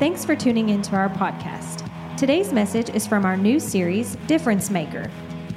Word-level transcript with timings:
Thanks 0.00 0.24
for 0.24 0.34
tuning 0.34 0.70
into 0.70 0.96
our 0.96 1.08
podcast. 1.08 1.88
Today's 2.16 2.52
message 2.52 2.90
is 2.90 3.06
from 3.06 3.24
our 3.24 3.36
new 3.36 3.60
series, 3.60 4.16
Difference 4.26 4.68
Maker. 4.68 5.08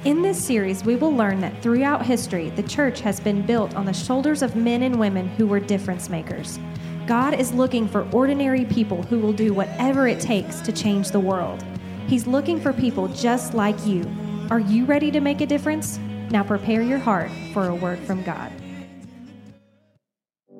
In 0.04 0.22
this 0.22 0.42
series, 0.42 0.84
we 0.84 0.94
will 0.94 1.12
learn 1.12 1.40
that 1.40 1.60
throughout 1.60 2.06
history, 2.06 2.50
the 2.50 2.62
church 2.62 3.00
has 3.00 3.18
been 3.18 3.42
built 3.42 3.74
on 3.74 3.84
the 3.84 3.92
shoulders 3.92 4.42
of 4.42 4.54
men 4.54 4.84
and 4.84 5.00
women 5.00 5.26
who 5.26 5.48
were 5.48 5.58
difference 5.58 6.08
makers. 6.08 6.60
God 7.04 7.34
is 7.34 7.52
looking 7.52 7.88
for 7.88 8.08
ordinary 8.12 8.64
people 8.64 9.02
who 9.02 9.18
will 9.18 9.32
do 9.32 9.52
whatever 9.52 10.06
it 10.06 10.20
takes 10.20 10.60
to 10.60 10.70
change 10.70 11.10
the 11.10 11.18
world. 11.18 11.64
He's 12.06 12.28
looking 12.28 12.60
for 12.60 12.72
people 12.72 13.08
just 13.08 13.54
like 13.54 13.84
you. 13.84 14.08
Are 14.52 14.60
you 14.60 14.84
ready 14.84 15.10
to 15.10 15.20
make 15.20 15.40
a 15.40 15.46
difference? 15.46 15.98
Now 16.30 16.44
prepare 16.44 16.82
your 16.82 16.98
heart 16.98 17.32
for 17.52 17.66
a 17.66 17.74
word 17.74 17.98
from 17.98 18.22
God. 18.22 18.52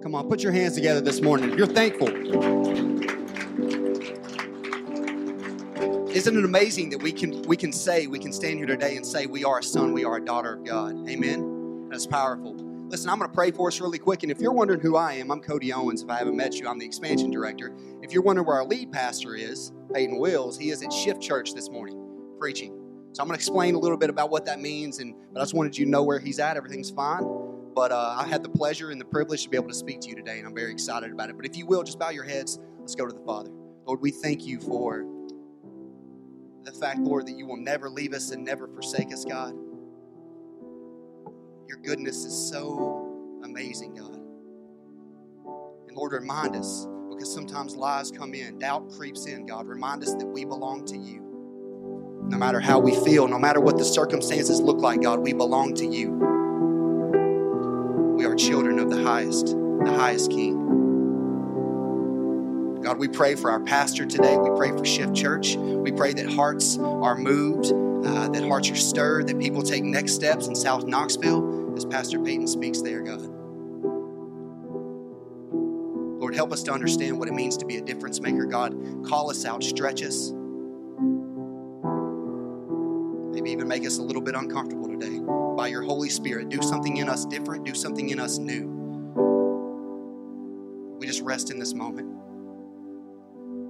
Come 0.02 0.16
on, 0.16 0.29
put 0.29 0.42
your 0.42 0.52
hands 0.52 0.74
together 0.74 1.00
this 1.00 1.20
morning. 1.20 1.56
You're 1.56 1.68
thankful. 1.68 2.88
Isn't 6.18 6.36
it 6.36 6.45
amazing 6.45 6.90
that 6.90 7.00
we 7.00 7.13
can 7.13 7.43
we 7.43 7.57
can 7.57 7.72
say 7.72 8.08
we 8.08 8.18
can 8.18 8.32
stand 8.32 8.59
here 8.59 8.67
today 8.67 8.96
and 8.96 9.07
say 9.07 9.26
we 9.26 9.45
are 9.45 9.61
a 9.61 9.63
son, 9.63 9.93
we 9.93 10.04
are 10.04 10.17
a 10.17 10.21
daughter 10.21 10.54
of 10.54 10.64
God. 10.64 11.09
Amen. 11.09 11.89
That's 11.90 12.09
powerful. 12.09 12.57
Listen, 12.89 13.09
I'm 13.09 13.21
going 13.21 13.31
to 13.31 13.35
pray 13.35 13.53
for 13.53 13.68
us 13.68 13.81
really 13.81 14.00
quick. 14.00 14.25
And 14.25 14.32
if 14.32 14.40
you're 14.40 14.50
wondering 14.50 14.81
who 14.81 14.96
I 14.96 15.12
am, 15.12 15.31
I'm 15.31 15.40
Cody 15.40 15.73
Owens. 15.73 16.03
If 16.03 16.11
I 16.11 16.17
haven't 16.17 16.36
met 16.36 16.54
you, 16.54 16.67
I'm 16.67 16.81
the 16.81 16.85
expansion 16.85 17.31
director. 17.31 17.73
If 18.03 18.12
you're 18.12 18.25
wondering 18.25 18.49
where 18.49 18.57
our 18.57 18.64
lead 18.64 18.90
pastor 18.90 19.36
is, 19.36 19.71
Peyton 19.95 20.18
Wills, 20.18 20.59
he 20.59 20.71
is 20.71 20.82
at 20.82 20.93
Shift 20.93 21.23
Church 21.23 21.54
this 21.54 21.71
morning 21.71 22.04
preaching. 22.40 22.73
So 23.12 23.23
I'm 23.23 23.29
going 23.29 23.39
to 23.39 23.40
explain 23.40 23.76
a 23.76 23.79
little 23.79 23.96
bit 23.96 24.11
about 24.11 24.29
what 24.29 24.45
that 24.46 24.59
means. 24.61 24.98
And 24.98 25.14
but 25.32 25.39
I 25.39 25.43
just 25.45 25.54
wanted 25.54 25.79
you 25.79 25.85
to 25.85 25.90
know 25.93 26.03
where 26.03 26.18
he's 26.18 26.40
at. 26.40 26.57
Everything's 26.57 26.90
fine. 26.90 27.23
But 27.76 27.93
uh, 27.93 28.17
I 28.18 28.26
had 28.26 28.43
the 28.43 28.50
pleasure 28.50 28.90
and 28.90 29.00
the 29.00 29.04
privilege 29.04 29.45
to 29.45 29.50
be 29.50 29.57
able 29.57 29.68
to 29.68 29.75
speak 29.75 30.00
to 30.00 30.09
you 30.09 30.17
today, 30.17 30.39
and 30.39 30.48
I'm 30.48 30.54
very 30.57 30.73
excited 30.73 31.12
about 31.12 31.31
it. 31.31 31.37
But 31.37 31.46
if 31.46 31.57
you 31.57 31.64
will, 31.64 31.85
just 31.85 32.00
bow 32.00 32.11
your 32.11 32.25
heads. 32.25 32.59
Let's 32.81 32.97
go 32.97 33.06
to 33.06 33.14
the 33.14 33.25
Father. 33.25 33.50
Lord, 33.87 34.00
we 34.00 34.11
thank 34.11 34.45
you 34.45 34.59
for 34.59 35.17
the 36.72 36.78
fact, 36.78 36.98
Lord, 37.00 37.27
that 37.27 37.38
you 37.38 37.47
will 37.47 37.56
never 37.56 37.88
leave 37.88 38.12
us 38.12 38.30
and 38.30 38.44
never 38.44 38.69
forsake 38.69 39.12
us, 39.12 39.24
God. 39.24 39.55
Your 41.66 41.78
goodness 41.83 42.24
is 42.24 42.50
so 42.50 43.41
amazing, 43.42 43.94
God. 43.94 44.14
And 45.89 45.96
Lord, 45.96 46.12
remind 46.12 46.55
us, 46.56 46.86
because 47.08 47.33
sometimes 47.33 47.74
lies 47.74 48.11
come 48.11 48.34
in, 48.34 48.58
doubt 48.58 48.91
creeps 48.91 49.24
in, 49.27 49.46
God. 49.46 49.66
Remind 49.66 50.02
us 50.02 50.14
that 50.14 50.27
we 50.27 50.44
belong 50.44 50.84
to 50.86 50.96
you. 50.96 51.24
No 52.28 52.36
matter 52.36 52.61
how 52.61 52.78
we 52.78 52.94
feel, 52.94 53.27
no 53.27 53.39
matter 53.39 53.61
what 53.61 53.78
the 53.78 53.84
circumstances 53.84 54.61
look 54.61 54.78
like, 54.78 55.00
God, 55.00 55.20
we 55.20 55.33
belong 55.33 55.74
to 55.77 55.86
you. 55.86 56.11
We 58.19 58.27
are 58.27 58.34
children 58.34 58.78
of 58.78 58.91
the 58.91 59.02
highest, 59.02 59.46
the 59.46 59.94
highest 59.96 60.30
King. 60.30 60.88
God, 62.89 62.98
we 62.98 63.06
pray 63.06 63.34
for 63.34 63.50
our 63.50 63.61
pastor 63.61 64.06
today. 64.06 64.39
We 64.39 64.48
pray 64.56 64.70
for 64.70 64.83
Shift 64.83 65.14
Church. 65.14 65.56
We 65.56 65.92
pray 65.92 66.14
that 66.14 66.33
hearts 66.33 66.78
are 66.78 67.19
moved, 67.19 67.67
uh, 67.67 68.28
that 68.30 68.48
hearts 68.48 68.70
are 68.70 68.77
stirred, 68.77 69.27
that 69.27 69.39
people 69.39 69.62
take 69.62 69.84
next 69.84 70.14
steps 70.14 70.47
in 70.47 70.55
South 70.55 70.86
Knoxville 70.86 71.75
as 71.77 71.84
Pastor 71.84 72.19
Peyton 72.19 72.48
speaks 72.48 72.80
there, 72.80 73.03
God. 73.03 73.20
Lord, 76.19 76.34
help 76.34 76.50
us 76.50 76.62
to 76.62 76.72
understand 76.72 77.19
what 77.19 77.28
it 77.28 77.34
means 77.34 77.58
to 77.58 77.67
be 77.67 77.77
a 77.77 77.83
difference 77.83 78.20
maker. 78.20 78.47
God, 78.47 78.75
call 79.06 79.30
us 79.30 79.45
out, 79.45 79.62
stretch 79.62 80.02
us. 80.02 80.33
Maybe 83.34 83.50
even 83.50 83.69
make 83.69 83.84
us 83.84 83.98
a 83.98 84.02
little 84.02 84.23
bit 84.23 84.34
uncomfortable 84.34 84.89
today. 84.89 85.19
By 85.58 85.67
your 85.67 85.83
Holy 85.83 86.08
Spirit, 86.08 86.48
do 86.48 86.62
something 86.62 86.97
in 86.97 87.11
us 87.11 87.27
different, 87.27 87.67
do 87.67 87.75
something 87.75 88.08
in 88.08 88.19
us 88.19 88.39
new. 88.39 88.67
We 90.98 91.06
just 91.06 91.20
rest 91.20 91.50
in 91.50 91.58
this 91.58 91.75
moment 91.75 92.17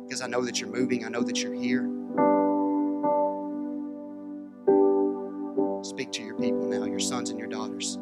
because 0.09 0.23
I 0.23 0.27
know 0.27 0.43
that 0.43 0.59
you're 0.59 0.71
moving, 0.71 1.05
I 1.05 1.09
know 1.11 1.23
that 1.23 1.43
you're 1.43 1.53
here. 1.53 1.83
Speak 5.83 6.11
to 6.13 6.23
your 6.23 6.35
people 6.37 6.67
now, 6.67 6.87
your 6.87 6.99
sons 6.99 7.29
and 7.29 7.39
your 7.39 7.49
daughters. 7.49 7.99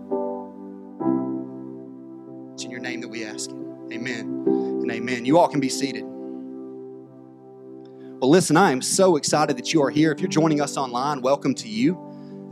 It's 2.54 2.64
in 2.64 2.70
your 2.70 2.78
name 2.78 3.00
that 3.00 3.08
we 3.08 3.25
ask 3.25 3.50
it. 3.50 3.56
Amen 3.92 4.44
and 4.47 4.91
amen. 4.92 5.25
You 5.25 5.36
all 5.38 5.48
can 5.48 5.58
be 5.58 5.69
seated. 5.69 6.04
Well, 8.19 8.30
listen, 8.30 8.56
I 8.56 8.70
am 8.70 8.82
so 8.82 9.16
excited 9.16 9.56
that 9.59 9.75
you 9.75 9.82
are 9.82 9.91
here. 9.91 10.12
If 10.12 10.20
you're 10.20 10.28
joining 10.28 10.60
us 10.60 10.76
online, 10.76 11.22
welcome 11.22 11.54
to 11.56 11.69
you. 11.69 12.00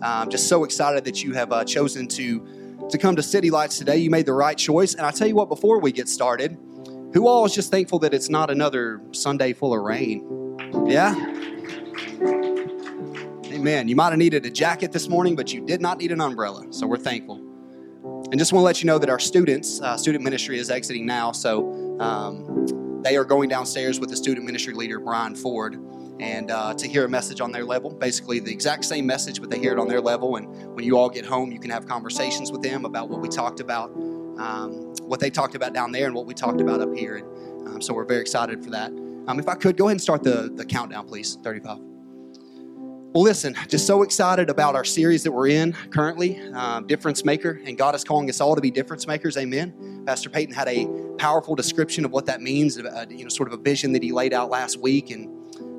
I'm 0.03 0.31
just 0.31 0.49
so 0.49 0.65
excited 0.65 1.05
that 1.05 1.23
you 1.23 1.33
have 1.34 1.53
uh, 1.53 1.65
chosen 1.65 2.09
to, 2.09 2.87
to 2.91 2.99
come 2.99 3.15
to 3.15 3.23
City 3.23 3.51
Lights 3.51 3.78
today. 3.78 3.99
You 3.99 4.11
made 4.11 4.27
the 4.27 4.34
right 4.34 4.59
choice. 4.59 4.95
And 4.95 5.07
I 5.07 5.12
tell 5.12 5.28
you 5.28 5.37
what, 5.37 5.49
before 5.49 5.78
we 5.78 5.93
get 5.93 6.09
started, 6.09 6.59
who 7.15 7.29
all 7.29 7.45
is 7.45 7.55
just 7.55 7.71
thankful 7.71 8.01
that 8.01 8.13
it's 8.13 8.29
not 8.29 8.51
another 8.51 9.01
Sunday 9.13 9.53
full 9.53 9.73
of 9.73 9.81
rain? 9.81 10.59
Yeah? 10.85 11.15
Amen. 13.53 13.87
You 13.87 13.95
might 13.95 14.11
have 14.11 14.19
needed 14.19 14.45
a 14.45 14.51
jacket 14.51 14.91
this 14.91 15.09
morning, 15.09 15.37
but 15.37 15.53
you 15.53 15.65
did 15.65 15.81
not 15.81 15.99
need 15.99 16.11
an 16.11 16.21
umbrella. 16.21 16.67
So 16.71 16.89
we're 16.89 16.97
thankful. 16.97 17.37
And 18.33 18.39
just 18.39 18.53
want 18.53 18.63
to 18.63 18.67
let 18.67 18.83
you 18.83 18.89
know 18.89 18.99
that 18.99 19.09
our 19.09 19.21
students, 19.21 19.81
uh, 19.81 19.97
student 19.97 20.25
ministry 20.25 20.59
is 20.59 20.71
exiting 20.71 21.07
now. 21.07 21.31
So 21.31 22.01
um, 22.01 23.01
they 23.05 23.17
are 23.17 23.25
going 23.25 23.49
downstairs 23.49 24.01
with 24.01 24.11
the 24.11 24.17
student 24.17 24.45
ministry 24.45 24.75
leader, 24.75 24.99
Brian 24.99 25.37
Ford, 25.37 25.79
and 26.19 26.51
uh, 26.51 26.75
to 26.75 26.89
hear 26.89 27.05
a 27.05 27.09
message 27.09 27.41
on 27.41 27.53
their 27.53 27.65
level. 27.65 27.91
Basically, 27.91 28.41
the 28.41 28.51
exact 28.51 28.85
same 28.85 29.07
message, 29.07 29.41
but 29.41 29.51
they 29.51 29.61
hear 29.61 29.73
it 29.73 29.79
on 29.79 29.87
their 29.87 30.01
level. 30.01 30.35
And 30.35 30.49
when 30.75 30.85
you 30.85 30.99
all 30.99 31.09
get 31.09 31.25
home, 31.25 31.53
you 31.53 31.61
can 31.61 31.71
have 31.71 31.87
conversations 31.87 32.51
with 32.51 32.63
them 32.63 32.85
about 32.85 33.09
what 33.09 33.21
we 33.21 33.29
talked 33.29 33.61
about 33.61 33.93
um, 34.39 34.95
what 35.03 35.21
they 35.21 35.31
talked 35.31 35.55
about 35.55 35.72
down 35.72 35.93
there 35.93 36.06
and 36.06 36.15
what 36.15 36.27
we 36.27 36.34
talked 36.34 36.61
about 36.61 36.81
up 36.81 36.95
here. 36.95 37.17
And 37.17 37.69
um, 37.69 37.83
so 37.83 37.95
we're 37.95 38.05
very 38.05 38.21
excited 38.21 38.62
for 38.62 38.71
that. 38.71 38.91
Um, 39.27 39.39
if 39.39 39.49
I 39.49 39.55
could, 39.55 39.77
go 39.77 39.87
ahead 39.87 39.93
and 39.93 40.00
start 40.00 40.22
the, 40.22 40.50
the 40.55 40.65
countdown, 40.65 41.06
please 41.06 41.39
35. 41.43 41.78
Well, 43.15 43.22
listen, 43.22 43.55
just 43.69 43.87
so 43.87 44.03
excited 44.03 44.50
about 44.50 44.75
our 44.75 44.83
series 44.83 45.22
that 45.22 45.31
we're 45.31 45.47
in 45.47 45.72
currently, 45.91 46.41
um, 46.53 46.84
Difference 46.89 47.25
Maker, 47.25 47.61
and 47.65 47.78
God 47.78 47.95
is 47.95 48.03
calling 48.03 48.28
us 48.28 48.41
all 48.41 48.56
to 48.56 48.61
be 48.61 48.72
difference 48.72 49.06
makers. 49.06 49.37
Amen. 49.37 50.03
Pastor 50.05 50.28
Peyton 50.28 50.53
had 50.53 50.66
a 50.66 50.89
powerful 51.16 51.55
description 51.55 52.05
of 52.05 52.11
what 52.11 52.27
that 52.27 52.43
means, 52.43 52.77
uh, 52.77 53.06
you 53.09 53.22
know, 53.22 53.28
sort 53.28 53.49
of 53.49 53.59
a 53.59 53.62
vision 53.62 53.93
that 53.93 54.03
he 54.03 54.11
laid 54.11 54.33
out 54.33 54.51
last 54.51 54.81
week, 54.81 55.12
and 55.12 55.28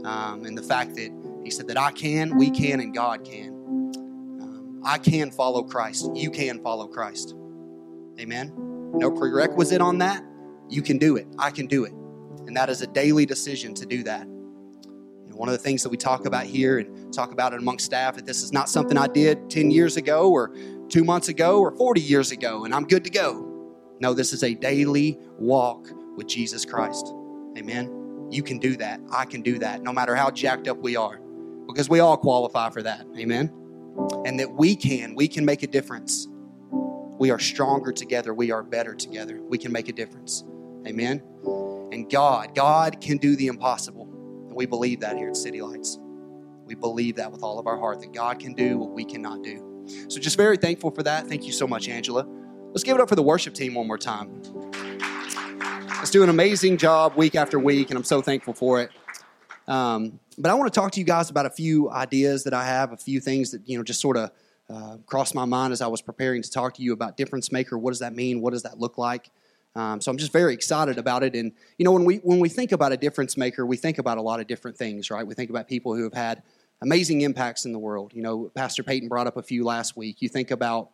um, 0.08 0.46
and 0.46 0.58
the 0.58 0.64
fact 0.64 0.96
that 0.96 1.12
he 1.44 1.52
said 1.52 1.68
that 1.68 1.78
I 1.78 1.92
can, 1.92 2.38
we 2.38 2.50
can, 2.50 2.80
and 2.80 2.94
God 2.94 3.26
can. 3.26 3.50
Um, 4.42 4.82
I 4.86 4.98
can 4.98 5.30
follow 5.30 5.62
Christ. 5.62 6.10
You 6.16 6.32
can 6.32 6.62
follow 6.62 6.88
Christ. 6.88 7.36
Amen. 8.20 8.54
No 8.94 9.12
prerequisite 9.12 9.82
on 9.82 9.98
that. 10.00 10.24
You 10.70 10.82
can 10.82 10.98
do 10.98 11.16
it. 11.18 11.28
I 11.38 11.52
can 11.52 11.68
do 11.68 11.86
it. 11.86 11.94
And 12.48 12.56
that 12.56 12.70
is 12.70 12.82
a 12.82 12.88
daily 12.88 13.26
decision 13.26 13.74
to 13.76 13.86
do 13.86 14.04
that. 14.04 14.28
Know, 14.28 15.36
one 15.36 15.50
of 15.50 15.54
the 15.54 15.60
things 15.60 15.84
that 15.84 15.90
we 15.90 15.98
talk 15.98 16.26
about 16.26 16.46
here 16.46 16.80
and 16.80 17.14
talk 17.14 17.32
about 17.32 17.54
it 17.54 17.60
among 17.60 17.80
staff 17.80 18.16
that 18.16 18.26
this 18.26 18.42
is 18.42 18.54
not 18.54 18.70
something 18.70 18.98
I 18.98 19.08
did 19.08 19.50
10 19.50 19.72
years 19.72 19.98
ago 19.98 20.32
or 20.32 20.56
two 20.88 21.04
months 21.04 21.28
ago 21.28 21.60
or 21.60 21.76
40 21.76 22.02
years 22.02 22.32
ago 22.32 22.66
and 22.66 22.74
I'm 22.74 22.86
good 22.86 23.04
to 23.04 23.10
go. 23.10 23.52
No, 24.00 24.14
this 24.14 24.34
is 24.34 24.44
a 24.44 24.54
daily 24.54 25.20
walk 25.38 25.88
with 26.16 26.28
Jesus 26.28 26.66
Christ. 26.66 27.14
Amen. 27.58 28.28
You 28.30 28.44
can 28.44 28.60
do 28.60 28.76
that. 28.78 29.00
I 29.12 29.26
can 29.26 29.42
do 29.42 29.60
that 29.60 29.82
no 29.82 29.94
matter 29.94 30.16
how 30.16 30.32
jacked 30.32 30.68
up 30.68 30.78
we 30.78 30.96
are 30.96 31.20
because 31.68 31.90
we 31.90 32.00
all 32.00 32.18
qualify 32.18 32.70
for 32.70 32.84
that. 32.84 33.06
Amen. 33.18 33.52
And 34.26 34.40
that 34.40 34.54
we 34.54 34.76
can, 34.76 35.16
we 35.16 35.28
can 35.28 35.46
make 35.46 35.64
a 35.64 35.68
difference 35.68 36.28
we 37.18 37.32
are 37.32 37.40
stronger 37.40 37.92
together. 37.92 38.34
We 38.34 38.52
are 38.52 38.64
better 38.64 38.94
together. 38.94 39.42
We 39.42 39.58
can 39.58 39.72
make 39.72 39.88
a 39.88 39.94
difference. 39.94 40.44
Amen. 40.88 41.24
And 41.92 42.10
God, 42.10 42.56
God 42.56 43.00
can 43.00 43.18
do 43.18 43.36
the 43.36 43.48
impossible. 43.48 44.04
And 44.48 44.56
we 44.56 44.66
believe 44.66 45.00
that 45.00 45.16
here 45.16 45.30
at 45.30 45.38
City 45.38 45.62
Lights. 45.62 45.98
We 46.66 46.76
believe 46.76 47.16
that 47.16 47.32
with 47.32 47.44
all 47.44 47.60
of 47.60 47.68
our 47.68 47.78
heart 47.78 48.02
that 48.02 48.14
God 48.14 48.40
can 48.40 48.54
do 48.54 48.78
what 48.78 48.92
we 48.92 49.06
cannot 49.06 49.44
do. 49.44 49.86
So 50.08 50.20
just 50.20 50.36
very 50.36 50.58
thankful 50.58 50.92
for 50.92 51.04
that. 51.04 51.28
Thank 51.28 51.46
you 51.46 51.52
so 51.52 51.68
much, 51.68 51.88
Angela. 51.88 52.28
Let's 52.70 52.84
give 52.84 52.96
it 52.96 53.02
up 53.02 53.08
for 53.08 53.16
the 53.16 53.24
worship 53.24 53.54
team 53.54 53.76
one 53.76 53.88
more 53.88 53.98
time. 53.98 54.42
Let's 55.88 56.12
do 56.12 56.24
an 56.24 56.30
amazing 56.30 56.78
job 56.78 57.16
week 57.16 57.36
after 57.36 57.58
week, 57.58 57.90
and 57.90 57.98
I'm 57.98 58.04
so 58.04 58.22
thankful 58.22 58.54
for 58.54 58.82
it. 58.82 58.92
Um, 59.68 60.20
but 60.38 60.52
I 60.52 60.54
want 60.56 60.72
to 60.72 60.80
talk 60.80 60.92
to 60.92 61.00
you 61.00 61.06
guys 61.06 61.30
about 61.30 61.46
a 61.46 61.50
few 61.50 61.90
ideas 61.90 62.44
that 62.44 62.54
I 62.54 62.66
have, 62.66 62.92
a 62.92 62.98
few 62.98 63.20
things 63.20 63.52
that, 63.52 63.68
you 63.68 63.78
know, 63.78 63.84
just 63.84 64.02
sort 64.02 64.18
of 64.18 64.32
uh, 64.70 64.98
crossed 65.06 65.36
my 65.36 65.46
mind 65.46 65.74
as 65.74 65.82
I 65.82 65.88
was 65.88 66.02
preparing 66.02 66.42
to 66.42 66.50
talk 66.50 66.74
to 66.76 66.82
you 66.82 66.94
about 66.94 67.18
difference 67.18 67.52
maker. 67.52 67.78
What 67.78 67.92
does 67.92 68.00
that 68.00 68.16
mean? 68.16 68.42
What 68.42 68.54
does 68.54 68.64
that 68.64 68.80
look 68.80 68.98
like? 68.98 69.30
Um, 69.76 70.00
so 70.00 70.10
I'm 70.10 70.18
just 70.18 70.32
very 70.32 70.54
excited 70.54 70.98
about 70.98 71.24
it. 71.24 71.36
And 71.36 71.52
you 71.78 71.84
know, 71.84 71.92
when 71.92 72.06
we 72.06 72.18
when 72.18 72.40
we 72.40 72.50
think 72.50 72.72
about 72.72 72.92
a 72.92 72.98
difference 72.98 73.36
maker, 73.38 73.66
we 73.66 73.78
think 73.78 73.98
about 73.98 74.18
a 74.18 74.22
lot 74.22 74.40
of 74.40 74.48
different 74.48 74.78
things, 74.78 75.12
right? 75.12 75.26
We 75.26 75.36
think 75.36 75.50
about 75.50 75.68
people 75.68 75.96
who 75.96 76.04
have 76.04 76.14
had 76.14 76.44
amazing 76.82 77.22
impacts 77.22 77.66
in 77.66 77.74
the 77.74 77.80
world. 77.80 78.14
You 78.14 78.22
know, 78.22 78.52
Pastor 78.56 78.84
Peyton 78.84 79.10
brought 79.10 79.28
up 79.28 79.38
a 79.38 79.44
few 79.44 79.66
last 79.66 79.98
week. 79.98 80.22
You 80.22 80.30
think 80.30 80.52
about 80.52 80.92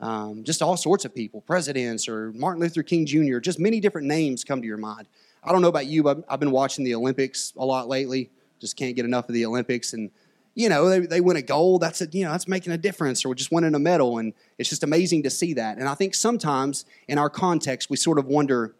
um, 0.00 0.42
just 0.42 0.62
all 0.62 0.76
sorts 0.76 1.04
of 1.04 1.14
people, 1.14 1.40
presidents 1.40 2.08
or 2.08 2.32
Martin 2.32 2.60
Luther 2.60 2.82
King 2.82 3.06
Jr. 3.06 3.38
Just 3.38 3.60
many 3.60 3.80
different 3.80 4.06
names 4.06 4.42
come 4.42 4.60
to 4.60 4.66
your 4.66 4.76
mind. 4.76 5.06
I 5.42 5.52
don't 5.52 5.62
know 5.62 5.68
about 5.68 5.86
you, 5.86 6.02
but 6.02 6.24
I've 6.28 6.40
been 6.40 6.50
watching 6.50 6.84
the 6.84 6.94
Olympics 6.94 7.52
a 7.56 7.64
lot 7.64 7.88
lately. 7.88 8.30
Just 8.60 8.76
can't 8.76 8.96
get 8.96 9.04
enough 9.04 9.28
of 9.28 9.34
the 9.34 9.46
Olympics 9.46 9.92
and 9.92 10.10
you 10.54 10.68
know, 10.68 10.88
they, 10.88 11.00
they 11.00 11.20
win 11.20 11.36
a 11.36 11.42
gold, 11.42 11.80
that's 11.80 12.00
a, 12.00 12.06
you 12.12 12.24
know, 12.24 12.30
that's 12.30 12.46
making 12.46 12.72
a 12.72 12.78
difference, 12.78 13.24
or 13.24 13.34
just 13.34 13.50
winning 13.50 13.74
a 13.74 13.78
medal. 13.78 14.18
And 14.18 14.32
it's 14.58 14.68
just 14.68 14.84
amazing 14.84 15.24
to 15.24 15.30
see 15.30 15.54
that. 15.54 15.78
And 15.78 15.88
I 15.88 15.94
think 15.94 16.14
sometimes 16.14 16.84
in 17.08 17.18
our 17.18 17.30
context, 17.30 17.90
we 17.90 17.96
sort 17.96 18.18
of 18.18 18.26
wonder, 18.26 18.74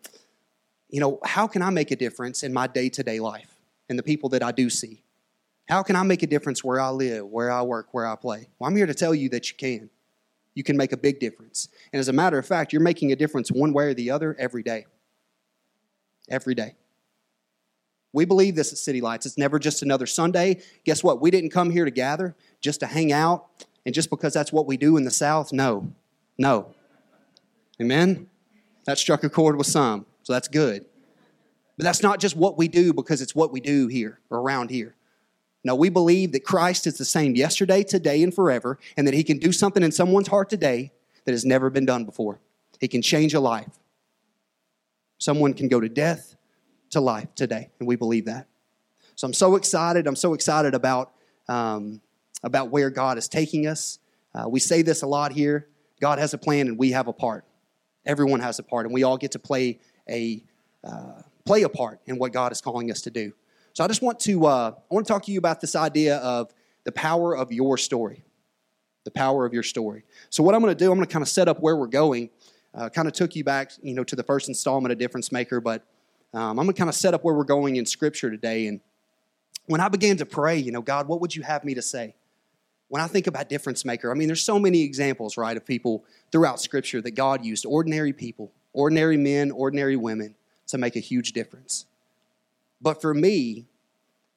you 0.89 1.01
know, 1.01 1.19
how 1.25 1.47
can 1.47 1.63
I 1.63 1.71
make 1.71 1.91
a 1.91 1.97
difference 1.97 2.43
in 2.43 2.53
my 2.53 2.67
day 2.67 2.89
to 2.91 3.03
day 3.03 3.19
life 3.19 3.57
and 3.89 3.99
the 3.99 4.03
people 4.03 4.29
that 4.31 4.43
I 4.43 4.53
do 4.53 4.71
see? 4.71 5.03
How 5.69 5.83
can 5.83 5.97
I 5.97 6.03
make 6.03 6.23
a 6.23 6.27
difference 6.27 6.63
where 6.63 6.81
I 6.81 6.91
live, 6.91 7.27
where 7.27 7.51
I 7.51 7.63
work, 7.63 7.89
where 7.93 8.07
I 8.07 8.17
play? 8.17 8.49
Well, 8.59 8.69
I'm 8.69 8.77
here 8.77 8.87
to 8.87 8.95
tell 8.95 9.15
you 9.15 9.29
that 9.31 9.51
you 9.51 9.57
can. 9.57 9.91
You 10.55 10.63
can 10.63 10.77
make 10.77 10.93
a 10.93 10.97
big 10.97 11.19
difference. 11.19 11.69
And 11.93 11.99
as 11.99 12.09
a 12.09 12.13
matter 12.13 12.39
of 12.39 12.47
fact, 12.47 12.73
you're 12.73 12.83
making 12.83 13.11
a 13.11 13.17
difference 13.17 13.51
one 13.51 13.73
way 13.73 13.87
or 13.87 13.95
the 13.95 14.11
other 14.11 14.37
every 14.39 14.63
day. 14.63 14.87
Every 16.29 16.55
day. 16.55 16.75
We 18.15 18.25
believe 18.25 18.55
this 18.55 18.71
at 18.71 18.79
City 18.79 19.01
Lights. 19.01 19.27
It's 19.27 19.37
never 19.37 19.59
just 19.59 19.83
another 19.83 20.07
Sunday. 20.07 20.63
Guess 20.85 21.03
what? 21.03 21.21
We 21.21 21.33
didn't 21.33 21.51
come 21.51 21.71
here 21.71 21.85
to 21.85 21.91
gather 21.91 22.37
just 22.61 22.79
to 22.81 22.87
hang 22.87 23.13
out 23.13 23.47
and 23.85 23.93
just 23.93 24.09
because 24.09 24.33
that's 24.33 24.53
what 24.53 24.67
we 24.67 24.77
do 24.77 24.97
in 24.97 25.03
the 25.03 25.11
South. 25.11 25.53
No. 25.53 25.93
No. 26.39 26.73
Amen? 27.83 28.29
That 28.85 28.99
struck 28.99 29.25
a 29.25 29.29
chord 29.29 29.57
with 29.57 29.67
some, 29.67 30.07
so 30.23 30.33
that's 30.33 30.47
good. 30.47 30.85
But 31.77 31.83
that's 31.85 32.05
not 32.05 32.21
just 32.21 32.37
what 32.37 32.57
we 32.57 32.69
do 32.69 32.93
because 32.93 33.21
it's 33.21 33.35
what 33.35 33.51
we 33.51 33.59
do 33.59 33.89
here 33.89 34.21
or 34.31 34.39
around 34.39 34.71
here. 34.71 34.95
No, 35.65 35.75
we 35.75 35.89
believe 35.89 36.31
that 36.33 36.45
Christ 36.45 36.87
is 36.87 36.99
the 36.99 37.05
same 37.05 37.35
yesterday, 37.35 37.83
today, 37.83 38.23
and 38.23 38.33
forever, 38.33 38.79
and 38.97 39.09
that 39.09 39.15
He 39.15 39.25
can 39.25 39.39
do 39.39 39.51
something 39.51 39.83
in 39.83 39.91
someone's 39.91 40.29
heart 40.29 40.51
today 40.51 40.93
that 41.25 41.33
has 41.33 41.45
never 41.45 41.69
been 41.69 41.87
done 41.87 42.05
before. 42.05 42.39
He 42.79 42.87
can 42.87 43.03
change 43.03 43.35
a 43.35 43.41
life. 43.41 43.81
Someone 45.19 45.55
can 45.55 45.67
go 45.67 45.81
to 45.81 45.89
death 45.89 46.37
to 46.95 47.01
life 47.01 47.29
today, 47.35 47.71
and 47.79 47.87
we 47.87 47.97
believe 47.97 48.25
that. 48.25 48.49
So 49.15 49.27
I'm 49.27 49.33
so 49.35 49.55
excited. 49.55 50.07
I'm 50.07 50.17
so 50.17 50.35
excited 50.35 50.75
about, 50.75 51.13
um, 51.49 52.01
about 52.43 52.71
where 52.71 52.91
God 52.91 53.19
is 53.19 53.29
taking 53.29 53.67
us. 53.67 53.99
Uh, 54.35 54.49
we 54.49 54.59
say 54.59 54.83
this 54.83 55.03
a 55.03 55.07
lot 55.07 55.33
here 55.33 55.69
God 56.01 56.19
has 56.19 56.35
a 56.35 56.39
plan, 56.39 56.67
and 56.69 56.79
we 56.79 56.91
have 56.91 57.07
a 57.07 57.13
part. 57.13 57.45
Everyone 58.05 58.41
has 58.41 58.59
a 58.59 58.63
part, 58.63 58.87
and 58.87 58.95
we 58.95 59.05
all 59.05 59.17
get 59.17 59.33
to 59.33 59.39
play 59.39 59.79
a, 60.09 60.43
uh, 60.83 61.23
play 61.45 61.63
a 61.63 61.69
part 61.69 62.01
in 62.07 62.19
what 62.19 62.33
God 62.33 62.53
is 62.53 62.61
calling 62.61 62.91
us 62.91 63.03
to 63.03 63.11
do. 63.11 63.33
So 63.73 63.85
I 63.85 63.89
just 63.89 64.03
want 64.03 64.21
to 64.21 64.47
uh, 64.47 64.73
I 64.77 64.95
want 64.95 65.07
to 65.07 65.13
talk 65.13 65.25
to 65.25 65.33
you 65.33 65.39
about 65.39 65.61
this 65.61 65.75
idea 65.75 66.19
of 66.19 66.53
the 66.85 66.93
power 66.93 67.37
of 67.37 67.53
your 67.53 67.77
story, 67.79 68.25
the 69.05 69.11
power 69.11 69.47
of 69.47 69.53
your 69.53 69.63
story. 69.63 70.05
So 70.31 70.43
what 70.43 70.55
I'm 70.55 70.61
going 70.61 70.77
to 70.77 70.79
do, 70.79 70.91
I'm 70.91 70.99
going 70.99 71.07
to 71.07 71.13
kind 71.13 71.23
of 71.23 71.29
set 71.29 71.49
up 71.49 71.61
where 71.61 71.77
we're 71.77 71.87
going. 71.87 72.31
Uh, 72.75 72.89
kind 72.89 73.07
of 73.07 73.15
took 73.15 73.37
you 73.37 73.45
back, 73.45 73.71
you 73.83 73.95
know, 73.95 74.03
to 74.03 74.17
the 74.17 74.23
first 74.23 74.49
installment 74.49 74.91
of 74.91 74.99
Difference 74.99 75.31
Maker, 75.31 75.61
but 75.61 75.87
um, 76.35 76.59
I'm 76.59 76.67
going 76.67 76.75
to 76.75 76.75
kind 76.75 76.91
of 76.91 76.97
set 76.97 77.15
up 77.15 77.23
where 77.23 77.35
we're 77.35 77.45
going 77.45 77.77
in 77.77 77.87
Scripture 77.87 78.29
today. 78.29 78.67
And 78.67 78.81
when 79.67 79.81
I 79.81 79.89
began 79.89 80.17
to 80.17 80.27
pray, 80.27 80.59
you 80.59 80.73
know, 80.73 80.83
God, 80.83 81.07
what 81.07 81.21
would 81.21 81.35
you 81.35 81.43
have 81.43 81.65
me 81.65 81.75
to 81.75 81.83
say? 81.83 82.17
When 82.89 83.01
I 83.01 83.07
think 83.07 83.29
about 83.29 83.49
Difference 83.49 83.85
Maker, 83.85 84.11
I 84.11 84.15
mean, 84.15 84.27
there's 84.27 84.43
so 84.43 84.59
many 84.59 84.83
examples, 84.83 85.37
right, 85.37 85.57
of 85.57 85.65
people 85.65 86.05
throughout 86.33 86.61
Scripture 86.61 87.01
that 87.03 87.13
God 87.13 87.45
used, 87.45 87.65
ordinary 87.65 88.13
people, 88.13 88.53
ordinary 88.73 89.17
men, 89.17 89.53
ordinary 89.53 89.97
women, 89.97 90.35
to 90.67 90.79
make 90.79 90.97
a 90.97 91.01
huge 91.01 91.33
difference. 91.33 91.87
But 92.81 93.01
for 93.01 93.15
me, 93.15 93.67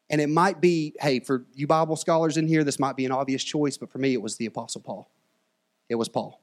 and 0.09 0.21
it 0.21 0.29
might 0.29 0.61
be, 0.61 0.93
hey, 0.99 1.19
for 1.19 1.45
you 1.55 1.67
Bible 1.67 1.95
scholars 1.95 2.37
in 2.37 2.47
here, 2.47 2.63
this 2.63 2.79
might 2.79 2.95
be 2.95 3.05
an 3.05 3.11
obvious 3.11 3.43
choice, 3.43 3.77
but 3.77 3.91
for 3.91 3.97
me, 3.97 4.13
it 4.13 4.21
was 4.21 4.37
the 4.37 4.45
Apostle 4.45 4.81
Paul. 4.81 5.09
It 5.89 5.95
was 5.95 6.09
Paul. 6.09 6.39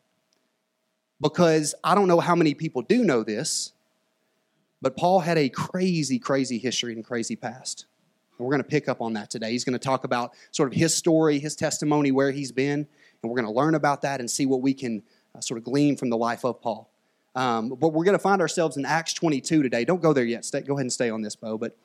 Because 1.21 1.75
I 1.83 1.95
don't 1.95 2.09
know 2.09 2.21
how 2.21 2.35
many 2.35 2.55
people 2.55 2.83
do 2.83 3.05
know 3.05 3.23
this, 3.23 3.73
but 4.85 4.99
Paul 4.99 5.21
had 5.21 5.39
a 5.39 5.49
crazy, 5.49 6.19
crazy 6.19 6.59
history 6.59 6.93
and 6.93 7.03
crazy 7.03 7.37
past. 7.37 7.87
And 8.39 8.45
we're 8.45 8.51
going 8.53 8.63
to 8.63 8.69
pick 8.69 8.87
up 8.87 9.01
on 9.01 9.15
that 9.15 9.31
today. 9.31 9.51
He's 9.51 9.65
going 9.65 9.73
to 9.73 9.79
talk 9.79 10.05
about 10.05 10.35
sort 10.51 10.71
of 10.71 10.79
his 10.79 10.95
story, 10.95 11.39
his 11.39 11.57
testimony, 11.57 12.13
where 12.13 12.31
he's 12.31 12.53
been, 12.53 12.87
and 13.23 13.31
we're 13.31 13.41
going 13.41 13.47
to 13.47 13.59
learn 13.59 13.75
about 13.75 14.03
that 14.03 14.21
and 14.21 14.31
see 14.31 14.45
what 14.45 14.61
we 14.61 14.75
can 14.75 15.03
uh, 15.35 15.41
sort 15.41 15.57
of 15.57 15.65
glean 15.65 15.97
from 15.97 16.11
the 16.11 16.19
life 16.19 16.45
of 16.45 16.61
Paul. 16.61 16.91
Um, 17.35 17.71
but 17.71 17.95
we're 17.95 18.05
going 18.05 18.17
to 18.17 18.23
find 18.23 18.43
ourselves 18.43 18.77
in 18.77 18.85
Acts 18.85 19.15
22 19.15 19.63
today. 19.63 19.87
Don't 19.87 20.03
go 20.03 20.13
there 20.13 20.25
yet. 20.25 20.45
Stay, 20.45 20.61
go 20.61 20.75
ahead 20.75 20.83
and 20.83 20.93
stay 20.93 21.09
on 21.09 21.23
this, 21.23 21.35
Bo. 21.35 21.57
But 21.57 21.79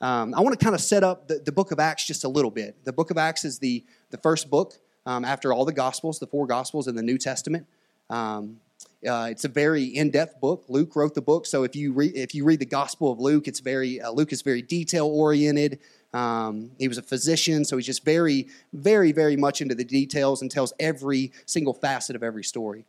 um, 0.00 0.32
I 0.34 0.40
want 0.40 0.58
to 0.58 0.64
kind 0.64 0.74
of 0.74 0.80
set 0.80 1.04
up 1.04 1.28
the, 1.28 1.40
the, 1.44 1.52
book 1.52 1.72
of 1.72 1.78
Acts 1.78 2.06
just 2.06 2.24
a 2.24 2.28
little 2.28 2.50
bit. 2.50 2.82
The 2.84 2.92
book 2.92 3.10
of 3.10 3.18
Acts 3.18 3.44
is 3.44 3.58
the, 3.58 3.84
the 4.10 4.18
first 4.18 4.48
book 4.48 4.72
um, 5.04 5.26
after 5.26 5.52
all 5.52 5.66
the 5.66 5.74
Gospels, 5.74 6.18
the 6.20 6.26
four 6.26 6.46
Gospels 6.46 6.88
in 6.88 6.96
the 6.96 7.02
New 7.02 7.18
Testament. 7.18 7.66
Um, 8.08 8.60
uh, 9.06 9.26
it's 9.30 9.44
a 9.44 9.48
very 9.48 9.84
in-depth 9.84 10.40
book. 10.40 10.64
Luke 10.68 10.96
wrote 10.96 11.14
the 11.14 11.22
book, 11.22 11.46
so 11.46 11.62
if 11.62 11.76
you 11.76 11.92
read 11.92 12.12
if 12.14 12.34
you 12.34 12.44
read 12.44 12.58
the 12.58 12.66
Gospel 12.66 13.10
of 13.12 13.18
Luke, 13.18 13.48
it's 13.48 13.60
very 13.60 14.00
uh, 14.00 14.10
Luke 14.10 14.32
is 14.32 14.42
very 14.42 14.62
detail 14.62 15.06
oriented. 15.06 15.78
Um, 16.12 16.70
he 16.78 16.88
was 16.88 16.98
a 16.98 17.02
physician, 17.02 17.64
so 17.64 17.76
he's 17.76 17.86
just 17.86 18.04
very, 18.04 18.48
very, 18.72 19.12
very 19.12 19.36
much 19.36 19.60
into 19.60 19.74
the 19.74 19.84
details 19.84 20.40
and 20.40 20.50
tells 20.50 20.72
every 20.80 21.32
single 21.44 21.74
facet 21.74 22.16
of 22.16 22.22
every 22.22 22.44
story. 22.44 22.84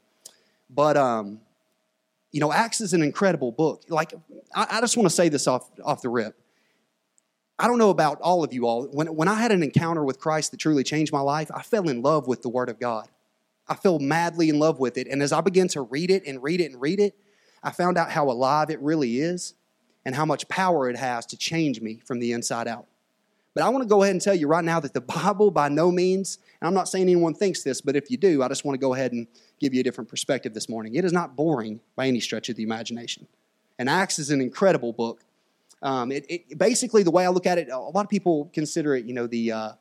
But 0.69 0.97
um, 0.97 1.41
you 2.31 2.39
know, 2.39 2.51
Acts 2.51 2.81
is 2.81 2.93
an 2.93 3.01
incredible 3.01 3.51
book. 3.51 3.83
Like 3.89 4.13
I, 4.55 4.67
I 4.71 4.81
just 4.81 4.97
want 4.97 5.09
to 5.09 5.15
say 5.15 5.29
this 5.29 5.47
off 5.47 5.69
off 5.83 6.01
the 6.01 6.09
rip. 6.09 6.35
I 7.59 7.67
don't 7.67 7.79
know 7.79 7.89
about 7.89 8.21
all 8.21 8.43
of 8.43 8.53
you 8.53 8.67
all. 8.67 8.83
When, 8.85 9.07
when 9.15 9.27
I 9.27 9.33
had 9.35 9.51
an 9.51 9.63
encounter 9.63 10.03
with 10.03 10.19
Christ 10.19 10.51
that 10.51 10.59
truly 10.59 10.83
changed 10.83 11.11
my 11.11 11.21
life, 11.21 11.49
I 11.53 11.63
fell 11.63 11.89
in 11.89 12.03
love 12.03 12.27
with 12.27 12.43
the 12.43 12.49
Word 12.49 12.69
of 12.69 12.79
God. 12.79 13.07
I 13.69 13.75
fell 13.75 13.99
madly 13.99 14.49
in 14.49 14.59
love 14.59 14.79
with 14.79 14.97
it. 14.97 15.07
And 15.07 15.21
as 15.21 15.31
I 15.31 15.41
began 15.41 15.67
to 15.69 15.81
read 15.81 16.11
it 16.11 16.25
and 16.25 16.41
read 16.41 16.61
it 16.61 16.71
and 16.71 16.81
read 16.81 16.99
it, 16.99 17.15
I 17.63 17.71
found 17.71 17.97
out 17.97 18.11
how 18.11 18.29
alive 18.29 18.69
it 18.69 18.79
really 18.81 19.19
is 19.19 19.53
and 20.05 20.15
how 20.15 20.25
much 20.25 20.47
power 20.47 20.89
it 20.89 20.95
has 20.95 21.25
to 21.27 21.37
change 21.37 21.81
me 21.81 21.99
from 22.05 22.19
the 22.19 22.31
inside 22.31 22.67
out. 22.67 22.85
But 23.53 23.63
I 23.63 23.69
want 23.69 23.83
to 23.83 23.89
go 23.89 24.03
ahead 24.03 24.13
and 24.13 24.21
tell 24.21 24.35
you 24.35 24.47
right 24.47 24.63
now 24.63 24.79
that 24.79 24.93
the 24.93 25.01
Bible, 25.23 25.51
by 25.51 25.69
no 25.69 25.91
means, 25.91 26.37
and 26.61 26.67
I'm 26.67 26.73
not 26.73 26.87
saying 26.87 27.03
anyone 27.03 27.33
thinks 27.33 27.63
this, 27.63 27.81
but 27.81 27.95
if 27.95 28.09
you 28.09 28.17
do, 28.17 28.41
I 28.41 28.47
just 28.47 28.63
want 28.63 28.75
to 28.75 28.79
go 28.79 28.93
ahead 28.93 29.11
and 29.11 29.27
give 29.59 29.73
you 29.73 29.81
a 29.81 29.83
different 29.83 30.09
perspective 30.09 30.53
this 30.53 30.69
morning. 30.69 30.95
It 30.95 31.03
is 31.03 31.13
not 31.13 31.35
boring 31.35 31.81
by 31.95 32.07
any 32.07 32.19
stretch 32.19 32.49
of 32.49 32.55
the 32.55 32.63
imagination. 32.63 33.27
And 33.79 33.89
Acts 33.89 34.19
is 34.19 34.29
an 34.29 34.41
incredible 34.41 34.93
book 34.93 35.23
um, 35.81 36.11
it, 36.11 36.25
it, 36.29 36.57
basically, 36.57 37.03
the 37.03 37.11
way 37.11 37.25
I 37.25 37.29
look 37.29 37.45
at 37.45 37.57
it, 37.57 37.69
a 37.69 37.77
lot 37.77 38.03
of 38.03 38.09
people 38.09 38.49
consider 38.53 38.95
it, 38.95 39.05
you 39.05 39.13
know, 39.13 39.27
the 39.27 39.51
uh, 39.51 39.71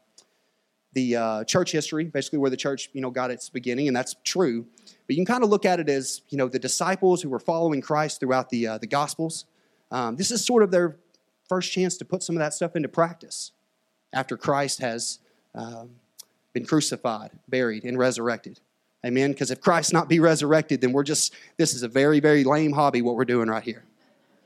the 0.96 1.16
uh, 1.16 1.44
church 1.44 1.70
history, 1.70 2.04
basically 2.04 2.40
where 2.40 2.50
the 2.50 2.56
church, 2.56 2.90
you 2.92 3.00
know, 3.00 3.10
got 3.10 3.30
its 3.30 3.48
beginning, 3.48 3.86
and 3.86 3.96
that's 3.96 4.16
true. 4.24 4.66
But 5.06 5.14
you 5.14 5.16
can 5.16 5.24
kind 5.24 5.44
of 5.44 5.50
look 5.50 5.64
at 5.64 5.78
it 5.78 5.88
as, 5.88 6.22
you 6.30 6.38
know, 6.38 6.48
the 6.48 6.58
disciples 6.58 7.22
who 7.22 7.28
were 7.28 7.38
following 7.38 7.80
Christ 7.80 8.18
throughout 8.18 8.50
the 8.50 8.66
uh, 8.66 8.78
the 8.78 8.88
Gospels. 8.88 9.44
Um, 9.92 10.16
this 10.16 10.32
is 10.32 10.44
sort 10.44 10.64
of 10.64 10.72
their 10.72 10.96
first 11.48 11.70
chance 11.70 11.96
to 11.98 12.04
put 12.04 12.24
some 12.24 12.34
of 12.34 12.40
that 12.40 12.52
stuff 12.52 12.74
into 12.74 12.88
practice 12.88 13.52
after 14.12 14.36
Christ 14.36 14.80
has 14.80 15.20
um, 15.54 15.90
been 16.52 16.66
crucified, 16.66 17.30
buried, 17.46 17.84
and 17.84 17.96
resurrected. 17.96 18.58
Amen. 19.04 19.30
Because 19.30 19.52
if 19.52 19.60
Christ 19.60 19.92
not 19.92 20.08
be 20.08 20.18
resurrected, 20.18 20.80
then 20.80 20.92
we're 20.92 21.04
just 21.04 21.32
this 21.56 21.74
is 21.74 21.84
a 21.84 21.88
very 21.88 22.18
very 22.18 22.42
lame 22.42 22.72
hobby 22.72 23.02
what 23.02 23.14
we're 23.14 23.24
doing 23.24 23.48
right 23.48 23.62
here. 23.62 23.84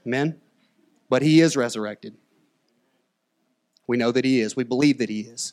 Amen 0.06 0.38
but 1.10 1.22
he 1.22 1.40
is 1.40 1.56
resurrected. 1.56 2.16
We 3.86 3.98
know 3.98 4.12
that 4.12 4.24
he 4.24 4.40
is. 4.40 4.56
We 4.56 4.64
believe 4.64 4.98
that 4.98 5.10
he 5.10 5.22
is. 5.22 5.52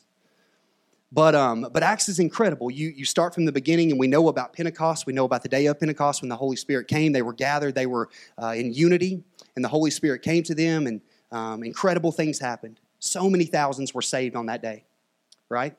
But, 1.10 1.34
um, 1.34 1.68
but 1.72 1.82
Acts 1.82 2.08
is 2.08 2.18
incredible. 2.18 2.70
You, 2.70 2.88
you 2.88 3.04
start 3.04 3.34
from 3.34 3.46
the 3.46 3.52
beginning, 3.52 3.90
and 3.90 3.98
we 3.98 4.06
know 4.06 4.28
about 4.28 4.52
Pentecost. 4.52 5.06
We 5.06 5.14
know 5.14 5.24
about 5.24 5.42
the 5.42 5.48
day 5.48 5.66
of 5.66 5.80
Pentecost 5.80 6.20
when 6.20 6.28
the 6.28 6.36
Holy 6.36 6.56
Spirit 6.56 6.86
came. 6.86 7.12
They 7.12 7.22
were 7.22 7.32
gathered, 7.32 7.74
they 7.74 7.86
were 7.86 8.10
uh, 8.40 8.54
in 8.56 8.74
unity, 8.74 9.22
and 9.56 9.64
the 9.64 9.68
Holy 9.68 9.90
Spirit 9.90 10.22
came 10.22 10.42
to 10.44 10.54
them, 10.54 10.86
and 10.86 11.00
um, 11.32 11.64
incredible 11.64 12.12
things 12.12 12.38
happened. 12.38 12.78
So 12.98 13.30
many 13.30 13.44
thousands 13.44 13.94
were 13.94 14.02
saved 14.02 14.36
on 14.36 14.46
that 14.46 14.60
day, 14.60 14.84
right? 15.48 15.74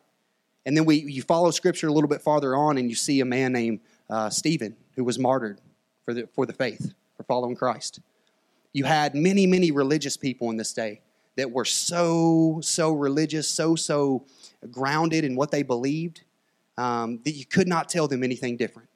And 0.65 0.75
then 0.75 0.85
we, 0.85 0.95
you 0.95 1.21
follow 1.21 1.51
Scripture 1.51 1.87
a 1.87 1.93
little 1.93 2.09
bit 2.09 2.21
farther 2.21 2.55
on, 2.55 2.79
and 2.79 2.89
you 2.89 2.95
see 2.95 3.19
a 3.19 3.25
man 3.25 3.51
named 3.51 3.81
uh, 4.09 4.29
Stephen 4.31 4.75
who 4.95 5.03
was 5.03 5.19
martyred 5.19 5.61
for 6.05 6.13
the, 6.13 6.27
for 6.33 6.47
the 6.47 6.53
faith, 6.53 6.93
for 7.17 7.23
following 7.23 7.55
Christ 7.55 7.99
you 8.73 8.83
had 8.83 9.15
many, 9.15 9.47
many 9.47 9.71
religious 9.71 10.17
people 10.17 10.49
in 10.49 10.57
this 10.57 10.73
day 10.73 11.01
that 11.39 11.51
were 11.51 11.65
so, 11.65 12.59
so 12.61 12.91
religious, 12.91 13.49
so, 13.49 13.75
so 13.75 14.25
grounded 14.69 15.23
in 15.23 15.35
what 15.35 15.51
they 15.51 15.63
believed 15.63 16.21
um, 16.77 17.19
that 17.23 17.31
you 17.31 17.45
could 17.45 17.67
not 17.67 17.87
tell 17.87 18.07
them 18.07 18.23
anything 18.23 18.57
different. 18.57 18.89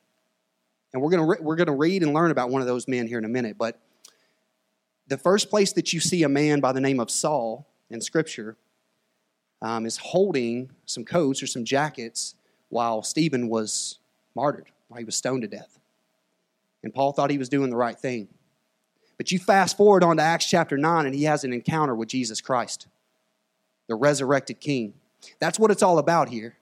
And 0.93 1.01
we're 1.01 1.09
going 1.09 1.27
re- 1.27 1.37
we're 1.41 1.55
going 1.55 1.67
to 1.67 1.73
read 1.73 2.03
and 2.03 2.13
learn 2.13 2.31
about 2.31 2.49
one 2.49 2.61
of 2.61 2.67
those 2.67 2.87
men 2.87 3.07
here 3.07 3.17
in 3.17 3.25
a 3.25 3.29
minute. 3.29 3.57
But 3.57 3.79
the 5.07 5.17
first 5.17 5.49
place 5.49 5.73
that 5.73 5.91
you 5.91 5.99
see 5.99 6.23
a 6.23 6.29
man 6.29 6.59
by 6.59 6.71
the 6.71 6.81
name 6.81 6.99
of 6.99 7.09
Saul 7.09 7.67
in 7.89 7.99
Scripture 8.01 8.57
um, 9.61 9.85
is 9.85 9.97
holding 9.97 10.69
some 10.85 11.05
coats 11.05 11.41
or 11.41 11.47
some 11.47 11.65
jackets 11.65 12.35
while 12.69 13.03
Stephen 13.03 13.47
was 13.47 13.99
martyred, 14.35 14.67
while 14.87 14.99
he 14.99 15.05
was 15.05 15.15
stoned 15.15 15.41
to 15.43 15.47
death. 15.47 15.79
And 16.83 16.93
Paul 16.93 17.13
thought 17.13 17.31
he 17.31 17.37
was 17.37 17.49
doing 17.49 17.69
the 17.69 17.77
right 17.77 17.97
thing. 17.97 18.27
But 19.23 19.31
you 19.31 19.39
fast 19.39 19.77
forward 19.77 20.03
on 20.03 20.17
to 20.17 20.21
Acts 20.21 20.49
chapter 20.49 20.77
9, 20.77 21.05
and 21.05 21.15
he 21.15 21.23
has 21.23 21.45
an 21.45 21.53
encounter 21.53 21.95
with 21.95 22.09
Jesus 22.09 22.41
Christ, 22.41 22.87
the 23.87 23.95
resurrected 23.95 24.59
King. 24.59 24.95
That's 25.39 25.57
what 25.57 25.71
it's 25.71 25.81
all 25.81 25.97
about 25.97 26.27
here. 26.27 26.57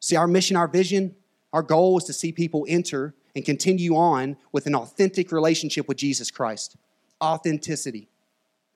See, 0.00 0.14
our 0.14 0.26
mission, 0.26 0.58
our 0.58 0.68
vision, 0.68 1.16
our 1.54 1.62
goal 1.62 1.96
is 1.96 2.04
to 2.04 2.12
see 2.12 2.32
people 2.32 2.66
enter 2.68 3.14
and 3.34 3.46
continue 3.46 3.96
on 3.96 4.36
with 4.52 4.66
an 4.66 4.74
authentic 4.74 5.32
relationship 5.32 5.88
with 5.88 5.96
Jesus 5.96 6.30
Christ. 6.30 6.76
Authenticity. 7.24 8.10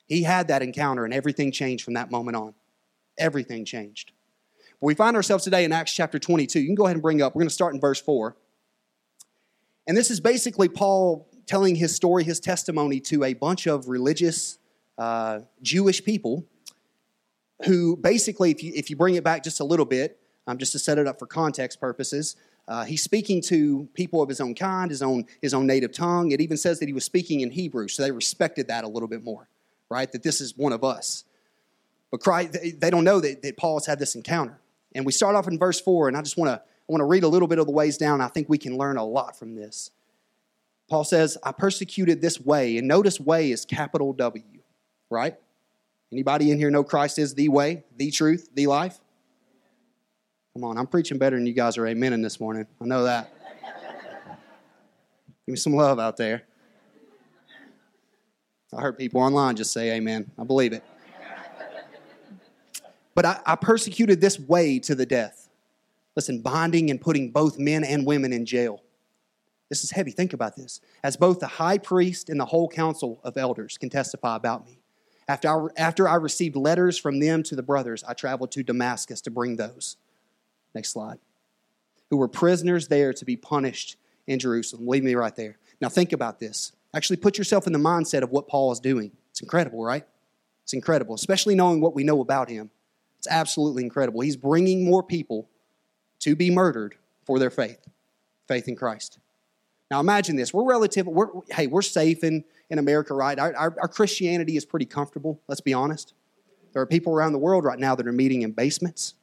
He 0.06 0.22
had 0.22 0.48
that 0.48 0.62
encounter, 0.62 1.04
and 1.04 1.12
everything 1.12 1.52
changed 1.52 1.84
from 1.84 1.92
that 1.92 2.10
moment 2.10 2.38
on. 2.38 2.54
Everything 3.18 3.66
changed. 3.66 4.12
But 4.80 4.86
we 4.86 4.94
find 4.94 5.14
ourselves 5.14 5.44
today 5.44 5.64
in 5.64 5.72
Acts 5.72 5.92
chapter 5.92 6.18
22. 6.18 6.58
You 6.58 6.64
can 6.68 6.74
go 6.74 6.86
ahead 6.86 6.96
and 6.96 7.02
bring 7.02 7.20
up, 7.20 7.34
we're 7.34 7.40
going 7.40 7.50
to 7.50 7.54
start 7.54 7.74
in 7.74 7.82
verse 7.82 8.00
4. 8.00 8.34
And 9.86 9.94
this 9.94 10.10
is 10.10 10.20
basically 10.20 10.70
Paul 10.70 11.29
telling 11.50 11.74
his 11.74 11.92
story, 11.92 12.22
his 12.22 12.38
testimony 12.38 13.00
to 13.00 13.24
a 13.24 13.34
bunch 13.34 13.66
of 13.66 13.88
religious 13.88 14.60
uh, 14.98 15.40
Jewish 15.62 16.04
people 16.04 16.44
who 17.64 17.96
basically, 17.96 18.52
if 18.52 18.62
you, 18.62 18.72
if 18.72 18.88
you 18.88 18.94
bring 18.94 19.16
it 19.16 19.24
back 19.24 19.42
just 19.42 19.58
a 19.58 19.64
little 19.64 19.84
bit, 19.84 20.20
um, 20.46 20.58
just 20.58 20.70
to 20.70 20.78
set 20.78 20.96
it 20.96 21.08
up 21.08 21.18
for 21.18 21.26
context 21.26 21.80
purposes, 21.80 22.36
uh, 22.68 22.84
he's 22.84 23.02
speaking 23.02 23.42
to 23.42 23.88
people 23.94 24.22
of 24.22 24.28
his 24.28 24.40
own 24.40 24.54
kind, 24.54 24.92
his 24.92 25.02
own, 25.02 25.24
his 25.42 25.52
own 25.52 25.66
native 25.66 25.90
tongue. 25.90 26.30
It 26.30 26.40
even 26.40 26.56
says 26.56 26.78
that 26.78 26.86
he 26.86 26.92
was 26.92 27.04
speaking 27.04 27.40
in 27.40 27.50
Hebrew, 27.50 27.88
so 27.88 28.04
they 28.04 28.12
respected 28.12 28.68
that 28.68 28.84
a 28.84 28.88
little 28.88 29.08
bit 29.08 29.24
more, 29.24 29.48
right? 29.88 30.10
That 30.12 30.22
this 30.22 30.40
is 30.40 30.56
one 30.56 30.72
of 30.72 30.84
us. 30.84 31.24
But 32.12 32.20
Christ, 32.20 32.56
they 32.78 32.90
don't 32.90 33.02
know 33.02 33.18
that, 33.18 33.42
that 33.42 33.56
Paul's 33.56 33.86
had 33.86 33.98
this 33.98 34.14
encounter. 34.14 34.56
And 34.94 35.04
we 35.04 35.10
start 35.10 35.34
off 35.34 35.48
in 35.48 35.58
verse 35.58 35.80
4, 35.80 36.06
and 36.06 36.16
I 36.16 36.22
just 36.22 36.36
want 36.36 36.50
to 36.50 36.62
I 36.62 36.92
want 36.92 37.00
to 37.00 37.06
read 37.06 37.24
a 37.24 37.28
little 37.28 37.48
bit 37.48 37.58
of 37.58 37.66
the 37.66 37.72
ways 37.72 37.98
down. 37.98 38.20
I 38.20 38.28
think 38.28 38.48
we 38.48 38.58
can 38.58 38.78
learn 38.78 38.96
a 38.96 39.04
lot 39.04 39.36
from 39.36 39.56
this. 39.56 39.90
Paul 40.90 41.04
says, 41.04 41.38
I 41.44 41.52
persecuted 41.52 42.20
this 42.20 42.40
way. 42.40 42.76
And 42.76 42.88
notice 42.88 43.20
way 43.20 43.52
is 43.52 43.64
capital 43.64 44.12
W, 44.12 44.42
right? 45.08 45.36
Anybody 46.12 46.50
in 46.50 46.58
here 46.58 46.70
know 46.70 46.82
Christ 46.82 47.18
is 47.18 47.32
the 47.34 47.48
way, 47.48 47.84
the 47.96 48.10
truth, 48.10 48.50
the 48.52 48.66
life? 48.66 48.98
Come 50.52 50.64
on, 50.64 50.76
I'm 50.76 50.88
preaching 50.88 51.16
better 51.16 51.36
than 51.36 51.46
you 51.46 51.52
guys 51.52 51.78
are 51.78 51.84
amening 51.84 52.24
this 52.24 52.40
morning. 52.40 52.66
I 52.82 52.84
know 52.84 53.04
that. 53.04 53.32
Give 55.46 55.52
me 55.52 55.56
some 55.56 55.74
love 55.74 56.00
out 56.00 56.16
there. 56.16 56.42
I 58.76 58.80
heard 58.80 58.98
people 58.98 59.20
online 59.20 59.54
just 59.54 59.72
say 59.72 59.92
amen. 59.92 60.28
I 60.38 60.42
believe 60.42 60.72
it. 60.72 60.82
But 63.14 63.26
I, 63.26 63.40
I 63.46 63.54
persecuted 63.56 64.20
this 64.20 64.40
way 64.40 64.80
to 64.80 64.96
the 64.96 65.06
death. 65.06 65.48
Listen, 66.16 66.40
binding 66.40 66.90
and 66.90 67.00
putting 67.00 67.30
both 67.30 67.58
men 67.58 67.84
and 67.84 68.04
women 68.04 68.32
in 68.32 68.44
jail. 68.44 68.82
This 69.70 69.82
is 69.82 69.92
heavy. 69.92 70.10
Think 70.10 70.34
about 70.34 70.56
this. 70.56 70.80
As 71.02 71.16
both 71.16 71.40
the 71.40 71.46
high 71.46 71.78
priest 71.78 72.28
and 72.28 72.38
the 72.38 72.44
whole 72.44 72.68
council 72.68 73.20
of 73.24 73.38
elders 73.38 73.78
can 73.78 73.88
testify 73.88 74.36
about 74.36 74.66
me. 74.66 74.80
After 75.28 75.48
I, 75.48 75.68
after 75.80 76.08
I 76.08 76.16
received 76.16 76.56
letters 76.56 76.98
from 76.98 77.20
them 77.20 77.42
to 77.44 77.56
the 77.56 77.62
brothers, 77.62 78.04
I 78.04 78.12
traveled 78.12 78.50
to 78.52 78.62
Damascus 78.62 79.22
to 79.22 79.30
bring 79.30 79.56
those. 79.56 79.96
Next 80.74 80.90
slide. 80.90 81.18
Who 82.10 82.18
were 82.18 82.28
prisoners 82.28 82.88
there 82.88 83.12
to 83.14 83.24
be 83.24 83.36
punished 83.36 83.96
in 84.30 84.38
Jerusalem. 84.38 84.86
Leave 84.86 85.02
me 85.02 85.14
right 85.14 85.34
there. 85.34 85.58
Now 85.80 85.88
think 85.88 86.12
about 86.12 86.38
this. 86.38 86.72
Actually, 86.94 87.16
put 87.16 87.36
yourself 87.36 87.66
in 87.66 87.72
the 87.72 87.78
mindset 87.78 88.22
of 88.22 88.30
what 88.30 88.48
Paul 88.48 88.72
is 88.72 88.80
doing. 88.80 89.10
It's 89.30 89.40
incredible, 89.40 89.82
right? 89.82 90.04
It's 90.62 90.72
incredible, 90.72 91.14
especially 91.14 91.54
knowing 91.54 91.80
what 91.80 91.94
we 91.94 92.04
know 92.04 92.20
about 92.20 92.48
him. 92.48 92.70
It's 93.18 93.28
absolutely 93.28 93.82
incredible. 93.82 94.20
He's 94.20 94.36
bringing 94.36 94.84
more 94.84 95.02
people 95.02 95.48
to 96.20 96.36
be 96.36 96.50
murdered 96.50 96.94
for 97.24 97.38
their 97.38 97.50
faith, 97.50 97.86
faith 98.46 98.68
in 98.68 98.76
Christ. 98.76 99.18
Now 99.90 100.00
imagine 100.00 100.36
this. 100.36 100.54
We're 100.54 100.64
relative, 100.64 101.06
we're, 101.06 101.28
hey, 101.50 101.66
we're 101.66 101.82
safe 101.82 102.22
in, 102.22 102.44
in 102.68 102.78
America, 102.78 103.12
right? 103.12 103.38
Our, 103.38 103.54
our, 103.56 103.76
our 103.80 103.88
Christianity 103.88 104.56
is 104.56 104.64
pretty 104.64 104.86
comfortable, 104.86 105.40
let's 105.48 105.60
be 105.60 105.74
honest. 105.74 106.14
There 106.72 106.80
are 106.80 106.86
people 106.86 107.12
around 107.12 107.32
the 107.32 107.38
world 107.38 107.64
right 107.64 107.78
now 107.78 107.96
that 107.96 108.06
are 108.06 108.12
meeting 108.12 108.42
in 108.42 108.52
basements, 108.52 109.14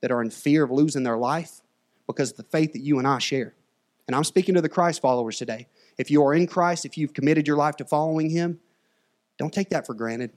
that 0.00 0.10
are 0.10 0.20
in 0.20 0.30
fear 0.30 0.64
of 0.64 0.72
losing 0.72 1.04
their 1.04 1.16
life 1.16 1.60
because 2.06 2.32
of 2.32 2.36
the 2.38 2.42
faith 2.42 2.72
that 2.72 2.80
you 2.80 2.98
and 2.98 3.06
I 3.06 3.18
share. 3.18 3.54
And 4.08 4.16
I'm 4.16 4.24
speaking 4.24 4.54
to 4.56 4.60
the 4.60 4.68
Christ 4.68 5.00
followers 5.00 5.36
today. 5.36 5.68
If 5.98 6.10
you 6.10 6.24
are 6.24 6.34
in 6.34 6.46
Christ, 6.46 6.84
if 6.84 6.98
you've 6.98 7.12
committed 7.12 7.46
your 7.46 7.56
life 7.56 7.76
to 7.76 7.84
following 7.84 8.30
Him, 8.30 8.58
don't 9.38 9.52
take 9.52 9.68
that 9.70 9.86
for 9.86 9.94
granted. 9.94 10.32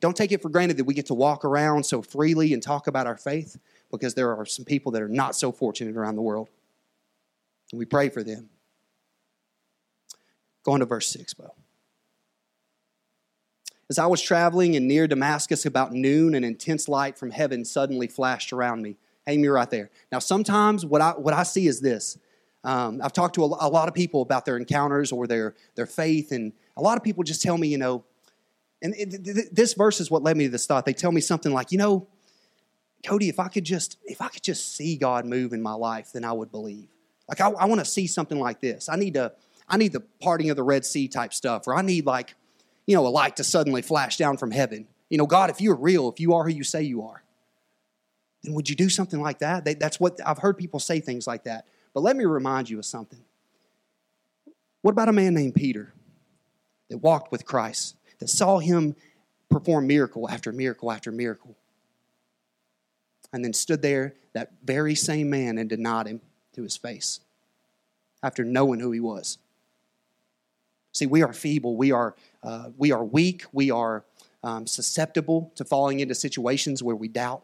Don't 0.00 0.16
take 0.16 0.32
it 0.32 0.42
for 0.42 0.48
granted 0.48 0.76
that 0.76 0.84
we 0.84 0.94
get 0.94 1.06
to 1.06 1.14
walk 1.14 1.44
around 1.44 1.86
so 1.86 2.02
freely 2.02 2.52
and 2.52 2.62
talk 2.62 2.88
about 2.88 3.06
our 3.06 3.16
faith 3.16 3.56
because 3.90 4.14
there 4.14 4.36
are 4.36 4.44
some 4.44 4.64
people 4.64 4.90
that 4.92 5.00
are 5.00 5.08
not 5.08 5.36
so 5.36 5.52
fortunate 5.52 5.96
around 5.96 6.16
the 6.16 6.22
world. 6.22 6.50
And 7.70 7.78
we 7.78 7.84
pray 7.84 8.08
for 8.08 8.24
them. 8.24 8.50
Go 10.64 10.72
on 10.72 10.80
to 10.80 10.86
verse 10.86 11.08
6, 11.08 11.34
Bo. 11.34 11.54
As 13.90 13.98
I 13.98 14.06
was 14.06 14.22
traveling 14.22 14.76
and 14.76 14.88
near 14.88 15.06
Damascus 15.06 15.66
about 15.66 15.92
noon, 15.92 16.34
an 16.34 16.44
intense 16.44 16.88
light 16.88 17.18
from 17.18 17.30
heaven 17.30 17.64
suddenly 17.64 18.06
flashed 18.06 18.52
around 18.52 18.82
me. 18.82 18.96
Hang 19.26 19.42
me 19.42 19.48
right 19.48 19.68
there. 19.68 19.90
Now, 20.10 20.18
sometimes 20.18 20.86
what 20.86 21.00
I, 21.00 21.10
what 21.10 21.34
I 21.34 21.42
see 21.42 21.66
is 21.66 21.80
this. 21.80 22.18
Um, 22.64 23.00
I've 23.02 23.12
talked 23.12 23.34
to 23.34 23.42
a, 23.44 23.46
a 23.46 23.68
lot 23.68 23.88
of 23.88 23.94
people 23.94 24.22
about 24.22 24.44
their 24.44 24.56
encounters 24.56 25.12
or 25.12 25.26
their, 25.26 25.54
their 25.74 25.86
faith, 25.86 26.32
and 26.32 26.52
a 26.76 26.82
lot 26.82 26.96
of 26.96 27.02
people 27.02 27.22
just 27.24 27.42
tell 27.42 27.58
me, 27.58 27.68
you 27.68 27.78
know, 27.78 28.04
and 28.82 28.94
this 29.52 29.74
verse 29.74 30.00
is 30.00 30.10
what 30.10 30.24
led 30.24 30.36
me 30.36 30.44
to 30.44 30.50
this 30.50 30.66
thought. 30.66 30.84
They 30.84 30.92
tell 30.92 31.12
me 31.12 31.20
something 31.20 31.52
like, 31.52 31.70
you 31.70 31.78
know, 31.78 32.08
Cody, 33.04 33.28
if 33.28 33.38
I 33.38 33.48
could 33.48 33.64
just 33.64 33.96
if 34.04 34.20
I 34.20 34.28
could 34.28 34.42
just 34.42 34.74
see 34.74 34.96
God 34.96 35.24
move 35.24 35.52
in 35.52 35.62
my 35.62 35.74
life, 35.74 36.10
then 36.12 36.24
I 36.24 36.32
would 36.32 36.50
believe. 36.50 36.88
Like 37.28 37.40
I, 37.40 37.50
I 37.50 37.66
want 37.66 37.80
to 37.80 37.84
see 37.84 38.08
something 38.08 38.40
like 38.40 38.60
this. 38.60 38.88
I 38.88 38.96
need 38.96 39.14
to 39.14 39.32
I 39.72 39.76
need 39.76 39.92
the 39.92 40.04
parting 40.20 40.50
of 40.50 40.56
the 40.56 40.62
Red 40.62 40.84
Sea 40.84 41.08
type 41.08 41.34
stuff, 41.34 41.66
or 41.66 41.74
I 41.74 41.82
need 41.82 42.06
like, 42.06 42.34
you 42.86 42.94
know, 42.94 43.04
a 43.04 43.08
light 43.08 43.36
to 43.36 43.44
suddenly 43.44 43.82
flash 43.82 44.16
down 44.16 44.36
from 44.36 44.52
heaven. 44.52 44.86
You 45.10 45.18
know, 45.18 45.26
God, 45.26 45.50
if 45.50 45.60
you're 45.60 45.74
real, 45.74 46.08
if 46.08 46.20
you 46.20 46.34
are 46.34 46.44
who 46.44 46.50
you 46.50 46.62
say 46.62 46.82
you 46.82 47.02
are, 47.02 47.24
then 48.44 48.54
would 48.54 48.68
you 48.68 48.76
do 48.76 48.88
something 48.88 49.20
like 49.20 49.40
that? 49.40 49.64
That's 49.80 49.98
what 49.98 50.20
I've 50.24 50.38
heard 50.38 50.56
people 50.56 50.78
say 50.78 51.00
things 51.00 51.26
like 51.26 51.42
that. 51.44 51.66
But 51.92 52.02
let 52.02 52.16
me 52.16 52.24
remind 52.24 52.70
you 52.70 52.78
of 52.78 52.84
something. 52.84 53.24
What 54.82 54.92
about 54.92 55.08
a 55.08 55.12
man 55.12 55.34
named 55.34 55.54
Peter 55.54 55.92
that 56.88 56.98
walked 56.98 57.32
with 57.32 57.44
Christ, 57.44 57.96
that 58.20 58.28
saw 58.28 58.58
him 58.58 58.94
perform 59.48 59.88
miracle 59.88 60.30
after 60.30 60.52
miracle 60.52 60.92
after 60.92 61.10
miracle? 61.10 61.56
and 63.32 63.44
then 63.44 63.52
stood 63.52 63.82
there, 63.82 64.14
that 64.34 64.52
very 64.64 64.94
same 64.94 65.30
man, 65.30 65.58
and 65.58 65.68
denied 65.68 66.06
him 66.06 66.20
to 66.54 66.62
his 66.62 66.76
face 66.76 67.20
after 68.22 68.44
knowing 68.44 68.78
who 68.78 68.92
he 68.92 69.00
was. 69.00 69.38
See, 70.92 71.06
we 71.06 71.22
are 71.22 71.32
feeble, 71.32 71.76
we 71.76 71.90
are, 71.90 72.14
uh, 72.42 72.68
we 72.76 72.92
are 72.92 73.04
weak, 73.04 73.44
we 73.52 73.70
are 73.70 74.04
um, 74.42 74.66
susceptible 74.66 75.52
to 75.54 75.64
falling 75.64 76.00
into 76.00 76.14
situations 76.14 76.82
where 76.82 76.96
we 76.96 77.08
doubt. 77.08 77.42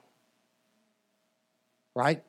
Right? 1.95 2.23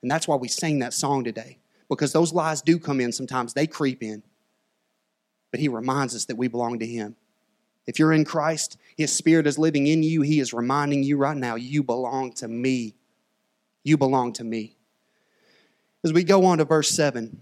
And 0.00 0.10
that's 0.10 0.26
why 0.26 0.36
we 0.36 0.48
sing 0.48 0.80
that 0.80 0.94
song 0.94 1.24
today, 1.24 1.58
because 1.88 2.12
those 2.12 2.32
lies 2.32 2.62
do 2.62 2.78
come 2.78 3.00
in 3.00 3.12
sometimes, 3.12 3.52
they 3.52 3.66
creep 3.66 4.02
in. 4.02 4.22
But 5.50 5.60
he 5.60 5.68
reminds 5.68 6.14
us 6.16 6.24
that 6.26 6.36
we 6.36 6.48
belong 6.48 6.78
to 6.78 6.86
him. 6.86 7.16
If 7.86 7.98
you're 7.98 8.12
in 8.12 8.24
Christ, 8.24 8.78
His 8.96 9.12
Spirit 9.12 9.46
is 9.46 9.58
living 9.58 9.86
in 9.86 10.02
you. 10.02 10.22
He 10.22 10.40
is 10.40 10.52
reminding 10.52 11.02
you 11.02 11.16
right 11.16 11.36
now, 11.36 11.56
you 11.56 11.82
belong 11.82 12.32
to 12.34 12.48
me. 12.48 12.94
You 13.82 13.96
belong 13.96 14.32
to 14.34 14.44
me. 14.44 14.76
As 16.04 16.12
we 16.12 16.24
go 16.24 16.44
on 16.44 16.58
to 16.58 16.64
verse 16.64 16.88
7, 16.90 17.40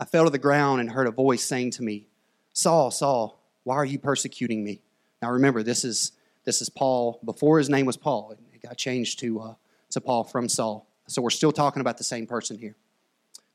I 0.00 0.06
fell 0.06 0.24
to 0.24 0.30
the 0.30 0.38
ground 0.38 0.80
and 0.80 0.90
heard 0.90 1.06
a 1.06 1.10
voice 1.10 1.44
saying 1.44 1.72
to 1.72 1.82
me, 1.82 2.06
Saul, 2.54 2.90
Saul, 2.90 3.38
why 3.64 3.76
are 3.76 3.84
you 3.84 3.98
persecuting 3.98 4.64
me? 4.64 4.80
Now 5.20 5.30
remember, 5.30 5.62
this 5.62 5.84
is, 5.84 6.12
this 6.44 6.62
is 6.62 6.70
Paul. 6.70 7.20
Before 7.22 7.58
his 7.58 7.68
name 7.68 7.84
was 7.84 7.98
Paul, 7.98 8.32
it 8.32 8.62
got 8.62 8.78
changed 8.78 9.18
to, 9.18 9.40
uh, 9.40 9.54
to 9.90 10.00
Paul 10.00 10.24
from 10.24 10.48
Saul. 10.48 10.88
So 11.06 11.20
we're 11.20 11.28
still 11.28 11.52
talking 11.52 11.82
about 11.82 11.98
the 11.98 12.04
same 12.04 12.26
person 12.26 12.58
here. 12.58 12.76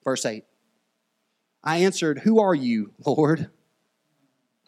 Verse 0.04 0.24
8 0.24 0.46
I 1.64 1.78
answered, 1.78 2.20
Who 2.20 2.40
are 2.40 2.54
you, 2.54 2.94
Lord? 3.04 3.50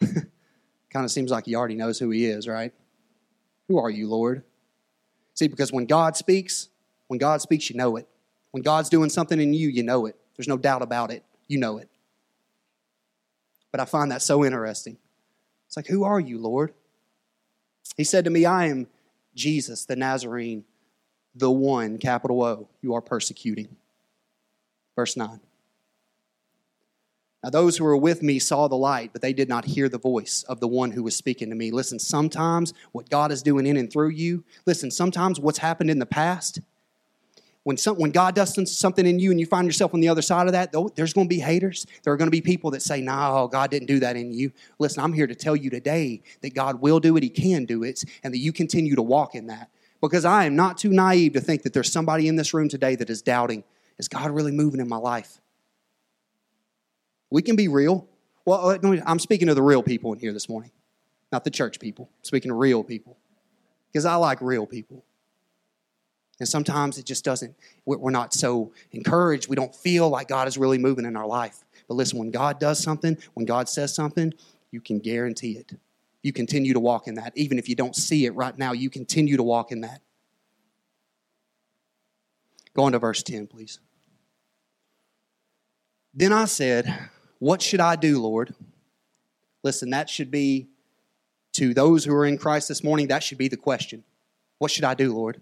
kind 0.00 1.04
of 1.04 1.12
seems 1.12 1.30
like 1.30 1.46
he 1.46 1.54
already 1.54 1.76
knows 1.76 2.00
who 2.00 2.10
he 2.10 2.26
is, 2.26 2.48
right? 2.48 2.72
Who 3.68 3.78
are 3.78 3.90
you, 3.90 4.08
Lord? 4.08 4.42
See, 5.34 5.46
because 5.46 5.72
when 5.72 5.86
God 5.86 6.16
speaks, 6.16 6.70
when 7.06 7.18
God 7.18 7.40
speaks, 7.40 7.70
you 7.70 7.76
know 7.76 7.96
it. 7.96 8.08
When 8.50 8.64
God's 8.64 8.88
doing 8.88 9.10
something 9.10 9.40
in 9.40 9.54
you, 9.54 9.68
you 9.68 9.84
know 9.84 10.06
it. 10.06 10.16
There's 10.36 10.48
no 10.48 10.56
doubt 10.56 10.82
about 10.82 11.12
it. 11.12 11.22
You 11.48 11.58
know 11.58 11.78
it. 11.78 11.88
But 13.72 13.80
I 13.80 13.84
find 13.84 14.10
that 14.12 14.22
so 14.22 14.44
interesting. 14.44 14.96
It's 15.66 15.76
like, 15.76 15.88
Who 15.88 16.04
are 16.04 16.20
you, 16.20 16.38
Lord? 16.38 16.72
He 17.96 18.04
said 18.04 18.24
to 18.24 18.30
me, 18.30 18.44
I 18.44 18.66
am 18.66 18.86
Jesus, 19.34 19.84
the 19.84 19.96
Nazarene, 19.96 20.64
the 21.34 21.50
one, 21.50 21.98
capital 21.98 22.42
O, 22.42 22.68
you 22.82 22.94
are 22.94 23.00
persecuting. 23.00 23.76
Verse 24.94 25.16
9. 25.16 25.40
Now, 27.42 27.50
those 27.50 27.76
who 27.76 27.84
were 27.84 27.96
with 27.96 28.20
me 28.20 28.40
saw 28.40 28.66
the 28.66 28.76
light, 28.76 29.12
but 29.12 29.22
they 29.22 29.32
did 29.32 29.48
not 29.48 29.64
hear 29.64 29.88
the 29.88 29.98
voice 29.98 30.44
of 30.48 30.58
the 30.58 30.66
one 30.66 30.90
who 30.90 31.04
was 31.04 31.14
speaking 31.14 31.50
to 31.50 31.54
me. 31.54 31.70
Listen, 31.70 31.98
sometimes 32.00 32.74
what 32.90 33.08
God 33.10 33.30
is 33.30 33.42
doing 33.42 33.64
in 33.64 33.76
and 33.76 33.92
through 33.92 34.08
you, 34.08 34.44
listen, 34.66 34.90
sometimes 34.90 35.38
what's 35.38 35.58
happened 35.58 35.88
in 35.88 36.00
the 36.00 36.06
past, 36.06 36.60
when, 37.68 37.76
some, 37.76 37.96
when 37.96 38.12
God 38.12 38.34
does 38.34 38.78
something 38.78 39.04
in 39.04 39.18
you 39.18 39.30
and 39.30 39.38
you 39.38 39.44
find 39.44 39.66
yourself 39.66 39.92
on 39.92 40.00
the 40.00 40.08
other 40.08 40.22
side 40.22 40.46
of 40.46 40.52
that, 40.52 40.72
there's 40.94 41.12
going 41.12 41.26
to 41.26 41.28
be 41.28 41.38
haters. 41.38 41.86
There 42.02 42.10
are 42.14 42.16
going 42.16 42.28
to 42.28 42.30
be 42.30 42.40
people 42.40 42.70
that 42.70 42.80
say, 42.80 43.02
No, 43.02 43.30
oh, 43.34 43.46
God 43.46 43.70
didn't 43.70 43.88
do 43.88 44.00
that 44.00 44.16
in 44.16 44.32
you. 44.32 44.52
Listen, 44.78 45.04
I'm 45.04 45.12
here 45.12 45.26
to 45.26 45.34
tell 45.34 45.54
you 45.54 45.68
today 45.68 46.22
that 46.40 46.54
God 46.54 46.80
will 46.80 46.98
do 46.98 47.14
it, 47.18 47.22
He 47.22 47.28
can 47.28 47.66
do 47.66 47.82
it, 47.82 48.04
and 48.22 48.32
that 48.32 48.38
you 48.38 48.54
continue 48.54 48.96
to 48.96 49.02
walk 49.02 49.34
in 49.34 49.48
that. 49.48 49.68
Because 50.00 50.24
I 50.24 50.46
am 50.46 50.56
not 50.56 50.78
too 50.78 50.88
naive 50.88 51.34
to 51.34 51.42
think 51.42 51.60
that 51.64 51.74
there's 51.74 51.92
somebody 51.92 52.26
in 52.26 52.36
this 52.36 52.54
room 52.54 52.70
today 52.70 52.96
that 52.96 53.10
is 53.10 53.20
doubting, 53.20 53.64
Is 53.98 54.08
God 54.08 54.30
really 54.30 54.52
moving 54.52 54.80
in 54.80 54.88
my 54.88 54.96
life? 54.96 55.38
We 57.28 57.42
can 57.42 57.54
be 57.54 57.68
real. 57.68 58.08
Well, 58.46 58.78
I'm 59.04 59.18
speaking 59.18 59.48
to 59.48 59.54
the 59.54 59.62
real 59.62 59.82
people 59.82 60.14
in 60.14 60.20
here 60.20 60.32
this 60.32 60.48
morning, 60.48 60.70
not 61.30 61.44
the 61.44 61.50
church 61.50 61.80
people. 61.80 62.08
I'm 62.16 62.24
speaking 62.24 62.48
to 62.48 62.54
real 62.54 62.82
people 62.82 63.18
because 63.92 64.06
I 64.06 64.14
like 64.14 64.40
real 64.40 64.64
people. 64.64 65.04
And 66.40 66.48
sometimes 66.48 66.98
it 66.98 67.04
just 67.04 67.24
doesn't, 67.24 67.54
we're 67.84 68.10
not 68.10 68.32
so 68.32 68.72
encouraged. 68.92 69.48
We 69.48 69.56
don't 69.56 69.74
feel 69.74 70.08
like 70.08 70.28
God 70.28 70.46
is 70.46 70.56
really 70.56 70.78
moving 70.78 71.04
in 71.04 71.16
our 71.16 71.26
life. 71.26 71.64
But 71.88 71.94
listen, 71.94 72.18
when 72.18 72.30
God 72.30 72.60
does 72.60 72.80
something, 72.80 73.18
when 73.34 73.44
God 73.44 73.68
says 73.68 73.94
something, 73.94 74.32
you 74.70 74.80
can 74.80 75.00
guarantee 75.00 75.52
it. 75.52 75.72
You 76.22 76.32
continue 76.32 76.74
to 76.74 76.80
walk 76.80 77.08
in 77.08 77.14
that. 77.14 77.32
Even 77.36 77.58
if 77.58 77.68
you 77.68 77.74
don't 77.74 77.96
see 77.96 78.26
it 78.26 78.34
right 78.34 78.56
now, 78.56 78.72
you 78.72 78.90
continue 78.90 79.36
to 79.36 79.42
walk 79.42 79.72
in 79.72 79.80
that. 79.80 80.00
Go 82.74 82.84
on 82.84 82.92
to 82.92 82.98
verse 82.98 83.22
10, 83.22 83.46
please. 83.46 83.80
Then 86.14 86.32
I 86.32 86.44
said, 86.44 87.08
What 87.38 87.62
should 87.62 87.80
I 87.80 87.96
do, 87.96 88.20
Lord? 88.20 88.54
Listen, 89.64 89.90
that 89.90 90.08
should 90.08 90.30
be 90.30 90.68
to 91.54 91.74
those 91.74 92.04
who 92.04 92.14
are 92.14 92.26
in 92.26 92.38
Christ 92.38 92.68
this 92.68 92.84
morning, 92.84 93.08
that 93.08 93.22
should 93.22 93.38
be 93.38 93.48
the 93.48 93.56
question. 93.56 94.04
What 94.58 94.70
should 94.70 94.84
I 94.84 94.94
do, 94.94 95.14
Lord? 95.14 95.40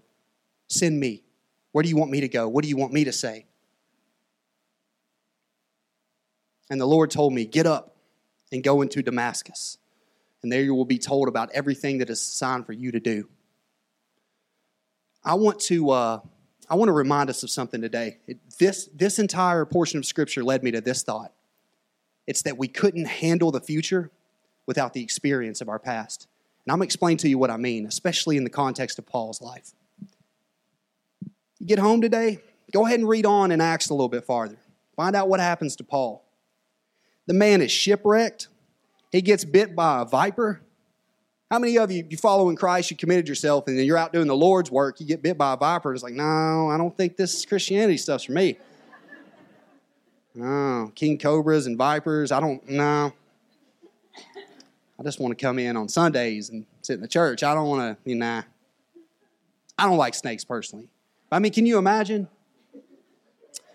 Send 0.67 0.99
me. 0.99 1.23
Where 1.71 1.83
do 1.83 1.89
you 1.89 1.97
want 1.97 2.11
me 2.11 2.21
to 2.21 2.27
go? 2.27 2.47
What 2.47 2.63
do 2.63 2.69
you 2.69 2.77
want 2.77 2.93
me 2.93 3.03
to 3.03 3.11
say? 3.11 3.45
And 6.69 6.81
the 6.81 6.85
Lord 6.85 7.11
told 7.11 7.33
me, 7.33 7.45
Get 7.45 7.65
up 7.65 7.95
and 8.51 8.63
go 8.63 8.81
into 8.81 9.01
Damascus, 9.01 9.77
and 10.41 10.51
there 10.51 10.61
you 10.61 10.73
will 10.73 10.85
be 10.85 10.97
told 10.97 11.27
about 11.27 11.49
everything 11.53 11.99
that 11.99 12.09
is 12.09 12.21
assigned 12.21 12.65
for 12.65 12.73
you 12.73 12.91
to 12.91 12.99
do. 12.99 13.29
I 15.23 15.35
want 15.35 15.59
to. 15.61 15.89
Uh, 15.89 16.19
I 16.69 16.75
want 16.75 16.89
to 16.89 16.93
remind 16.93 17.29
us 17.29 17.43
of 17.43 17.49
something 17.49 17.81
today. 17.81 18.17
It, 18.27 18.39
this, 18.59 18.89
this 18.93 19.19
entire 19.19 19.63
portion 19.65 19.99
of 19.99 20.05
Scripture 20.05 20.43
led 20.43 20.63
me 20.63 20.71
to 20.71 20.81
this 20.81 21.01
thought 21.03 21.31
it's 22.25 22.41
that 22.41 22.57
we 22.57 22.67
couldn't 22.67 23.05
handle 23.05 23.51
the 23.51 23.61
future 23.61 24.11
without 24.65 24.93
the 24.93 25.01
experience 25.01 25.61
of 25.61 25.69
our 25.69 25.79
past. 25.79 26.27
And 26.65 26.73
I'm 26.73 26.79
going 26.79 26.87
to 26.87 26.89
explain 26.89 27.15
to 27.17 27.29
you 27.29 27.37
what 27.37 27.49
I 27.49 27.55
mean, 27.55 27.85
especially 27.85 28.35
in 28.35 28.43
the 28.43 28.49
context 28.49 28.99
of 28.99 29.05
Paul's 29.05 29.41
life. 29.41 29.71
You 31.59 31.65
get 31.65 31.79
home 31.79 32.01
today, 32.01 32.39
go 32.71 32.85
ahead 32.85 32.99
and 32.99 33.07
read 33.07 33.25
on 33.25 33.51
in 33.51 33.61
Acts 33.61 33.89
a 33.89 33.93
little 33.93 34.09
bit 34.09 34.25
farther. 34.25 34.57
Find 34.95 35.15
out 35.15 35.27
what 35.29 35.39
happens 35.39 35.75
to 35.77 35.83
Paul. 35.83 36.23
The 37.25 37.33
man 37.33 37.61
is 37.61 37.71
shipwrecked, 37.71 38.47
he 39.11 39.21
gets 39.21 39.43
bit 39.43 39.75
by 39.75 40.01
a 40.01 40.05
viper. 40.05 40.61
How 41.49 41.59
many 41.59 41.77
of 41.77 41.89
you, 41.91 42.05
you 42.09 42.17
follow 42.17 42.49
in 42.49 42.57
Christ, 42.57 42.91
you 42.91 42.97
committed 42.97 43.27
yourself, 43.27 43.67
and 43.67 43.77
then 43.77 43.85
you're 43.85 43.97
out 43.97 44.11
doing 44.11 44.27
the 44.27 44.35
Lord's 44.35 44.69
work, 44.69 44.99
you 44.99 45.05
get 45.05 45.23
bit 45.23 45.37
by 45.37 45.53
a 45.53 45.57
viper, 45.57 45.93
it's 45.93 46.03
like, 46.03 46.13
no, 46.13 46.69
I 46.69 46.77
don't 46.77 46.95
think 46.95 47.15
this 47.15 47.45
Christianity 47.45 47.97
stuff's 47.97 48.25
for 48.25 48.33
me. 48.33 48.57
No, 50.35 50.91
king 50.93 51.17
cobras 51.17 51.65
and 51.65 51.77
vipers, 51.77 52.31
I 52.31 52.39
don't, 52.39 52.67
no. 52.69 53.13
I 54.99 55.03
just 55.03 55.19
want 55.19 55.37
to 55.37 55.41
come 55.41 55.59
in 55.59 55.77
on 55.77 55.89
Sundays 55.89 56.49
and 56.49 56.65
sit 56.81 56.95
in 56.95 57.01
the 57.01 57.07
church. 57.07 57.43
I 57.43 57.53
don't 57.53 57.67
want 57.67 57.81
to, 57.81 58.09
you 58.09 58.15
know, 58.15 58.41
I 59.77 59.85
don't 59.85 59.97
like 59.97 60.15
snakes 60.15 60.43
personally. 60.43 60.89
I 61.31 61.39
mean, 61.39 61.51
can 61.51 61.65
you 61.65 61.77
imagine? 61.77 62.27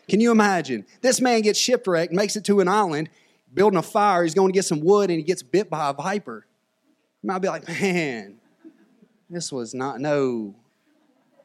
Can 0.09 0.21
you 0.21 0.31
imagine? 0.31 0.87
This 1.01 1.21
man 1.21 1.43
gets 1.43 1.59
shipwrecked, 1.59 2.13
makes 2.13 2.37
it 2.37 2.45
to 2.45 2.61
an 2.61 2.69
island, 2.69 3.09
building 3.53 3.79
a 3.79 3.83
fire. 3.83 4.23
He's 4.25 4.35
going 4.35 4.49
to 4.49 4.53
get 4.53 4.65
some 4.65 4.81
wood, 4.81 5.11
and 5.11 5.19
he 5.19 5.23
gets 5.23 5.43
bit 5.43 5.71
by 5.71 5.91
a 5.91 5.93
viper. 5.93 6.47
You 7.23 7.29
might 7.29 7.39
be 7.39 7.49
like, 7.49 7.69
man, 7.69 8.39
this 9.31 9.53
was 9.53 9.75
not, 9.75 10.01
no, 10.01 10.55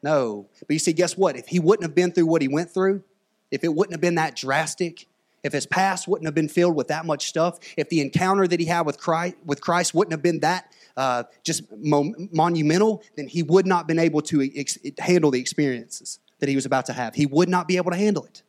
no. 0.02 0.48
But 0.68 0.74
you 0.74 0.80
see, 0.80 0.94
guess 0.94 1.18
what? 1.18 1.36
If 1.36 1.48
he 1.48 1.60
wouldn't 1.60 1.84
have 1.84 1.96
been 1.96 2.12
through 2.12 2.26
what 2.26 2.42
he 2.42 2.48
went 2.48 2.72
through, 2.72 3.04
if 3.52 3.64
it 3.64 3.74
wouldn't 3.74 3.94
have 3.94 4.02
been 4.02 4.16
that 4.16 4.36
drastic, 4.36 5.08
if 5.44 5.54
his 5.54 5.66
past 5.66 6.08
wouldn't 6.08 6.26
have 6.26 6.36
been 6.36 6.50
filled 6.50 6.76
with 6.76 6.88
that 6.88 7.06
much 7.06 7.28
stuff, 7.28 7.60
if 7.78 7.90
the 7.90 8.02
encounter 8.02 8.48
that 8.48 8.60
he 8.60 8.66
had 8.66 8.82
with 8.82 8.98
Christ, 8.98 9.36
with 9.46 9.62
Christ 9.62 9.94
wouldn't 9.94 10.12
have 10.12 10.22
been 10.22 10.40
that 10.42 10.72
uh, 10.98 11.24
just 11.44 11.64
monumental, 11.72 13.04
then 13.16 13.28
he 13.28 13.44
would 13.44 13.68
not 13.68 13.78
have 13.78 13.88
been 13.88 14.00
able 14.00 14.22
to 14.24 14.50
ex- 14.60 14.80
handle 14.98 15.30
the 15.30 15.40
experiences 15.40 16.20
that 16.40 16.50
he 16.50 16.56
was 16.56 16.66
about 16.66 16.88
to 16.88 16.94
have. 16.94 17.14
He 17.14 17.28
would 17.28 17.48
not 17.48 17.68
be 17.68 17.78
able 17.78 17.92
to 17.92 17.98
handle 17.98 18.26
it. 18.26 18.42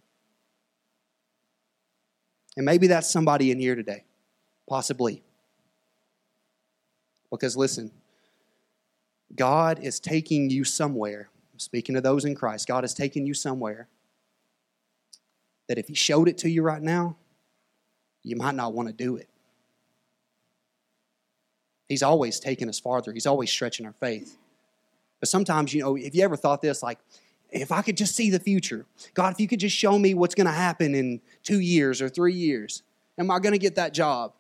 And 2.57 2.65
maybe 2.65 2.87
that's 2.89 3.09
somebody 3.09 3.51
in 3.51 3.61
here 3.61 3.75
today, 3.75 4.05
possibly. 4.67 5.23
Because 7.31 7.57
listen, 7.57 7.93
God 9.37 9.79
is 9.83 10.01
taking 10.01 10.49
you 10.49 10.65
somewhere. 10.65 11.29
Speaking 11.59 11.97
of 11.97 12.03
those 12.03 12.25
in 12.25 12.35
Christ, 12.35 12.67
God 12.67 12.85
is 12.85 12.95
taking 12.95 13.27
you 13.27 13.35
somewhere 13.35 13.89
that 15.69 15.77
if 15.77 15.87
He 15.89 15.95
showed 15.95 16.29
it 16.29 16.39
to 16.39 16.51
you 16.51 16.63
right 16.63 16.83
now, 16.83 17.17
you 18.23 18.37
might 18.37 18.55
not 18.55 18.73
want 18.73 18.89
to 18.89 18.95
do 18.95 19.17
it. 19.17 19.29
He's 21.89 22.03
always 22.03 22.39
taking 22.39 22.69
us 22.69 22.79
farther, 22.79 23.13
He's 23.13 23.27
always 23.27 23.51
stretching 23.51 23.87
our 23.87 23.95
faith. 23.95 24.37
But 25.21 25.29
sometimes, 25.29 25.75
you 25.75 25.83
know, 25.83 25.97
if 25.97 26.15
you 26.15 26.23
ever 26.23 26.37
thought 26.37 26.63
this, 26.63 26.83
like, 26.83 26.99
if 27.51 27.73
I 27.73 27.83
could 27.83 27.97
just 27.97 28.15
see 28.15 28.31
the 28.31 28.39
future, 28.39 28.85
God, 29.15 29.33
if 29.33 29.41
you 29.41 29.49
could 29.49 29.61
just 29.61 29.75
show 29.75 29.99
me 29.99 30.15
what's 30.15 30.35
going 30.35 30.47
to 30.47 30.53
happen 30.53 30.95
in 30.95 31.21
two 31.43 31.61
years 31.61 32.03
or 32.03 32.09
three 32.09 32.35
years, 32.35 32.83
am 33.19 33.31
I 33.31 33.39
going 33.39 33.53
to 33.53 33.59
get 33.59 33.75
that 33.77 33.95
job? 33.95 34.33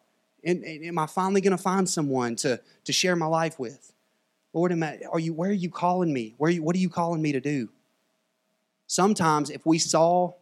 And, 0.44 0.62
and 0.62 0.84
am 0.84 0.98
I 0.98 1.06
finally 1.06 1.40
going 1.40 1.56
to 1.56 1.62
find 1.62 1.88
someone 1.88 2.37
to, 2.37 2.61
to 2.84 2.92
share 2.92 3.16
my 3.16 3.26
life 3.26 3.58
with? 3.58 3.92
Lord, 4.52 4.72
am 4.72 4.82
I, 4.82 5.00
are 5.11 5.18
you, 5.18 5.32
where 5.32 5.50
are 5.50 5.54
you 5.54 5.70
calling 5.70 6.12
me? 6.12 6.34
Where 6.38 6.48
are 6.48 6.52
you, 6.52 6.62
what 6.62 6.76
are 6.76 6.80
you 6.80 6.88
calling 6.88 7.20
me 7.20 7.32
to 7.32 7.40
do? 7.40 7.70
Sometimes, 8.87 9.50
if 9.50 9.66
we 9.66 9.78
saw 9.78 10.32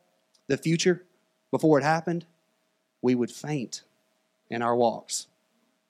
the 0.47 0.57
future 0.57 1.03
before 1.51 1.79
it 1.79 1.83
happened, 1.83 2.25
we 3.03 3.15
would 3.15 3.31
faint 3.31 3.83
in 4.51 4.63
our 4.63 4.77
walks. 4.77 5.27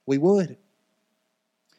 We 0.06 0.18
would. 0.18 0.56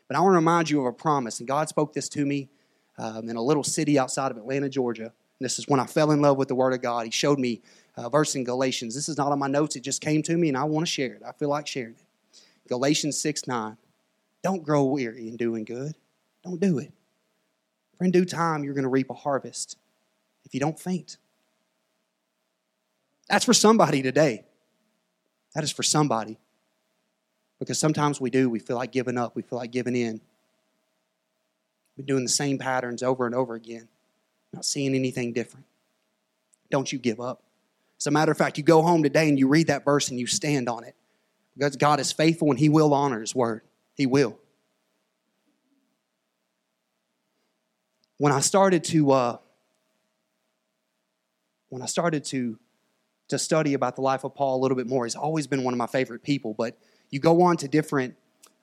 But 0.07 0.17
I 0.17 0.21
want 0.21 0.33
to 0.33 0.37
remind 0.37 0.69
you 0.69 0.79
of 0.81 0.85
a 0.85 0.93
promise, 0.93 1.39
and 1.39 1.47
God 1.47 1.69
spoke 1.69 1.93
this 1.93 2.07
to 2.09 2.25
me 2.25 2.49
um, 2.97 3.29
in 3.29 3.35
a 3.35 3.41
little 3.41 3.63
city 3.63 3.99
outside 3.99 4.31
of 4.31 4.37
Atlanta, 4.37 4.69
Georgia. 4.69 5.03
And 5.03 5.45
this 5.45 5.59
is 5.59 5.67
when 5.67 5.79
I 5.79 5.85
fell 5.85 6.11
in 6.11 6.21
love 6.21 6.37
with 6.37 6.47
the 6.47 6.55
Word 6.55 6.73
of 6.73 6.81
God. 6.81 7.05
He 7.05 7.11
showed 7.11 7.39
me 7.39 7.61
a 7.95 8.09
verse 8.09 8.35
in 8.35 8.43
Galatians. 8.43 8.95
This 8.95 9.09
is 9.09 9.17
not 9.17 9.31
on 9.31 9.39
my 9.39 9.47
notes, 9.47 9.75
it 9.75 9.81
just 9.81 10.01
came 10.01 10.21
to 10.23 10.37
me, 10.37 10.47
and 10.47 10.57
I 10.57 10.63
want 10.63 10.85
to 10.85 10.91
share 10.91 11.13
it. 11.13 11.21
I 11.27 11.31
feel 11.33 11.49
like 11.49 11.67
sharing 11.67 11.95
it. 11.95 12.39
Galatians 12.67 13.19
6 13.19 13.47
9. 13.47 13.77
Don't 14.43 14.63
grow 14.63 14.85
weary 14.85 15.27
in 15.27 15.35
doing 15.35 15.65
good. 15.65 15.95
Don't 16.43 16.59
do 16.59 16.77
it. 16.79 16.93
For 17.97 18.05
in 18.05 18.11
due 18.11 18.25
time, 18.25 18.63
you're 18.63 18.73
going 18.73 18.83
to 18.83 18.89
reap 18.89 19.09
a 19.09 19.15
harvest 19.15 19.77
if 20.45 20.53
you 20.53 20.59
don't 20.59 20.79
faint. 20.79 21.17
That's 23.29 23.43
for 23.43 23.53
somebody 23.53 24.01
today. 24.01 24.45
That 25.55 25.63
is 25.63 25.71
for 25.71 25.83
somebody. 25.83 26.37
Because 27.59 27.79
sometimes 27.79 28.21
we 28.21 28.29
do, 28.29 28.49
we 28.49 28.59
feel 28.59 28.75
like 28.75 28.91
giving 28.91 29.17
up, 29.17 29.35
we 29.35 29.41
feel 29.41 29.57
like 29.57 29.71
giving 29.71 29.95
in. 29.95 30.21
We're 31.97 32.05
doing 32.05 32.23
the 32.23 32.29
same 32.29 32.57
patterns 32.59 33.01
over 33.01 33.25
and 33.25 33.33
over 33.33 33.55
again, 33.55 33.87
not 34.53 34.65
seeing 34.65 34.93
anything 34.93 35.33
different. 35.33 35.65
Don't 36.69 36.91
you 36.91 36.99
give 36.99 37.19
up. 37.19 37.41
As 37.99 38.05
a 38.05 38.11
matter 38.11 38.31
of 38.31 38.37
fact, 38.37 38.57
you 38.57 38.63
go 38.63 38.83
home 38.83 39.01
today 39.01 39.27
and 39.27 39.39
you 39.39 39.47
read 39.47 39.67
that 39.67 39.83
verse 39.83 40.09
and 40.09 40.19
you 40.19 40.27
stand 40.27 40.69
on 40.69 40.83
it. 40.83 40.95
Because 41.55 41.75
God 41.75 41.99
is 41.99 42.11
faithful 42.11 42.51
and 42.51 42.59
He 42.59 42.69
will 42.69 42.93
honor 42.93 43.21
His 43.21 43.33
word. 43.33 43.61
He 43.95 44.05
will. 44.05 44.37
When 48.17 48.31
I 48.31 48.41
started 48.41 48.83
to, 48.85 49.11
uh, 49.11 49.37
when 51.69 51.81
I 51.81 51.87
started 51.87 52.23
to 52.25 52.59
to 53.29 53.37
study 53.37 53.73
about 53.73 53.95
the 53.95 54.01
life 54.01 54.23
of 54.23 54.33
Paul 54.33 54.57
a 54.57 54.61
little 54.61 54.77
bit 54.77 54.87
more. 54.87 55.05
He's 55.05 55.15
always 55.15 55.47
been 55.47 55.63
one 55.63 55.73
of 55.73 55.77
my 55.77 55.87
favorite 55.87 56.23
people, 56.23 56.53
but 56.53 56.77
you 57.09 57.19
go 57.19 57.41
on 57.41 57.57
to 57.57 57.67
different 57.67 58.15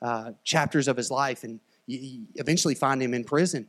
uh, 0.02 0.32
chapters 0.44 0.88
of 0.88 0.96
his 0.96 1.10
life 1.10 1.44
and 1.44 1.60
you, 1.86 2.26
eventually 2.34 2.74
find 2.74 3.02
him 3.02 3.14
in 3.14 3.24
prison. 3.24 3.66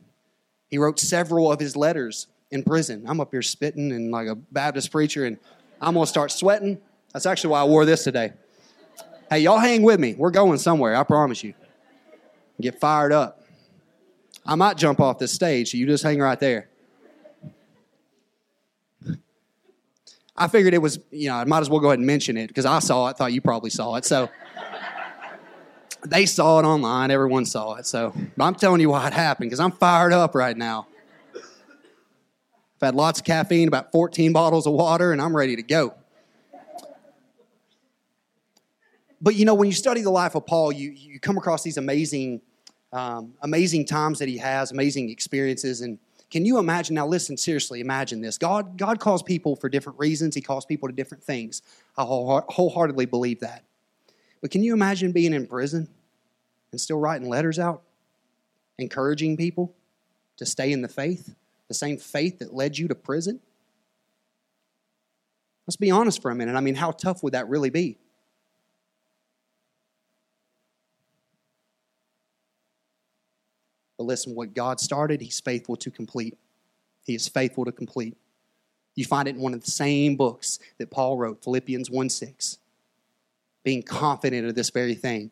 He 0.68 0.78
wrote 0.78 0.98
several 0.98 1.50
of 1.50 1.60
his 1.60 1.76
letters 1.76 2.26
in 2.50 2.62
prison. 2.62 3.04
I'm 3.06 3.20
up 3.20 3.30
here 3.30 3.42
spitting 3.42 3.92
and 3.92 4.10
like 4.10 4.28
a 4.28 4.34
Baptist 4.34 4.90
preacher, 4.90 5.24
and 5.24 5.38
I'm 5.80 5.94
gonna 5.94 6.06
start 6.06 6.30
sweating. 6.30 6.78
That's 7.12 7.26
actually 7.26 7.50
why 7.50 7.60
I 7.60 7.64
wore 7.64 7.84
this 7.84 8.04
today. 8.04 8.32
Hey, 9.30 9.40
y'all 9.40 9.58
hang 9.58 9.82
with 9.82 9.98
me. 9.98 10.14
We're 10.14 10.30
going 10.30 10.58
somewhere, 10.58 10.96
I 10.96 11.02
promise 11.02 11.42
you. 11.42 11.54
Get 12.60 12.80
fired 12.80 13.12
up. 13.12 13.42
I 14.44 14.54
might 14.54 14.76
jump 14.76 15.00
off 15.00 15.18
this 15.18 15.32
stage, 15.32 15.72
so 15.72 15.78
you 15.78 15.86
just 15.86 16.04
hang 16.04 16.20
right 16.20 16.38
there. 16.38 16.68
I 20.36 20.48
figured 20.48 20.74
it 20.74 20.82
was, 20.82 20.98
you 21.10 21.28
know, 21.28 21.36
I 21.36 21.44
might 21.44 21.60
as 21.60 21.70
well 21.70 21.80
go 21.80 21.88
ahead 21.88 21.98
and 21.98 22.06
mention 22.06 22.36
it 22.36 22.48
because 22.48 22.66
I 22.66 22.78
saw 22.78 23.08
it, 23.08 23.16
thought 23.16 23.32
you 23.32 23.40
probably 23.40 23.70
saw 23.70 23.94
it. 23.94 24.04
So 24.04 24.28
they 26.08 26.26
saw 26.26 26.58
it 26.60 26.64
online, 26.64 27.10
everyone 27.10 27.44
saw 27.44 27.74
it. 27.74 27.86
So 27.86 28.14
I'm 28.38 28.54
telling 28.54 28.80
you 28.80 28.90
what 28.90 29.12
happened 29.12 29.50
because 29.50 29.60
I'm 29.60 29.72
fired 29.72 30.12
up 30.12 30.34
right 30.34 30.56
now. 30.56 30.86
I've 31.34 32.88
had 32.88 32.94
lots 32.94 33.20
of 33.20 33.24
caffeine, 33.24 33.68
about 33.68 33.92
14 33.92 34.32
bottles 34.32 34.66
of 34.66 34.72
water, 34.74 35.12
and 35.12 35.20
I'm 35.20 35.36
ready 35.36 35.56
to 35.56 35.62
go. 35.62 35.94
But 39.20 39.34
you 39.34 39.44
know, 39.44 39.54
when 39.54 39.68
you 39.68 39.74
study 39.74 40.02
the 40.02 40.10
life 40.10 40.34
of 40.34 40.46
Paul, 40.46 40.72
you, 40.72 40.90
you 40.90 41.18
come 41.18 41.38
across 41.38 41.62
these 41.62 41.78
amazing, 41.78 42.42
um, 42.92 43.32
amazing 43.42 43.86
times 43.86 44.18
that 44.18 44.28
he 44.28 44.36
has, 44.38 44.72
amazing 44.72 45.08
experiences, 45.10 45.80
and 45.80 45.98
can 46.30 46.44
you 46.44 46.58
imagine? 46.58 46.94
Now, 46.94 47.06
listen, 47.06 47.36
seriously, 47.36 47.80
imagine 47.80 48.20
this. 48.20 48.36
God, 48.36 48.76
God 48.76 48.98
calls 48.98 49.22
people 49.22 49.54
for 49.54 49.68
different 49.68 49.98
reasons, 49.98 50.34
He 50.34 50.40
calls 50.40 50.66
people 50.66 50.88
to 50.88 50.94
different 50.94 51.22
things. 51.22 51.62
I 51.96 52.02
wholeheartedly 52.02 53.06
believe 53.06 53.40
that. 53.40 53.64
But 54.40 54.50
can 54.50 54.62
you 54.62 54.74
imagine 54.74 55.12
being 55.12 55.32
in 55.32 55.46
prison 55.46 55.88
and 56.76 56.80
still 56.82 56.98
writing 56.98 57.26
letters 57.26 57.58
out, 57.58 57.84
encouraging 58.78 59.38
people 59.38 59.74
to 60.36 60.44
stay 60.44 60.72
in 60.72 60.82
the 60.82 60.88
faith, 60.88 61.34
the 61.68 61.74
same 61.74 61.96
faith 61.96 62.40
that 62.40 62.52
led 62.52 62.76
you 62.76 62.86
to 62.86 62.94
prison? 62.94 63.40
Let's 65.66 65.76
be 65.76 65.90
honest 65.90 66.20
for 66.20 66.30
a 66.30 66.34
minute. 66.34 66.54
I 66.54 66.60
mean, 66.60 66.74
how 66.74 66.90
tough 66.90 67.22
would 67.22 67.32
that 67.32 67.48
really 67.48 67.70
be? 67.70 67.96
But 73.96 74.04
listen, 74.04 74.34
what 74.34 74.52
God 74.52 74.78
started, 74.78 75.22
He's 75.22 75.40
faithful 75.40 75.76
to 75.76 75.90
complete. 75.90 76.36
He 77.06 77.14
is 77.14 77.26
faithful 77.26 77.64
to 77.64 77.72
complete. 77.72 78.18
You 78.96 79.06
find 79.06 79.26
it 79.28 79.36
in 79.36 79.40
one 79.40 79.54
of 79.54 79.64
the 79.64 79.70
same 79.70 80.16
books 80.16 80.58
that 80.76 80.90
Paul 80.90 81.16
wrote, 81.16 81.42
Philippians 81.42 81.90
1 81.90 82.10
6. 82.10 82.58
Being 83.64 83.82
confident 83.82 84.46
of 84.46 84.54
this 84.54 84.68
very 84.68 84.94
thing, 84.94 85.30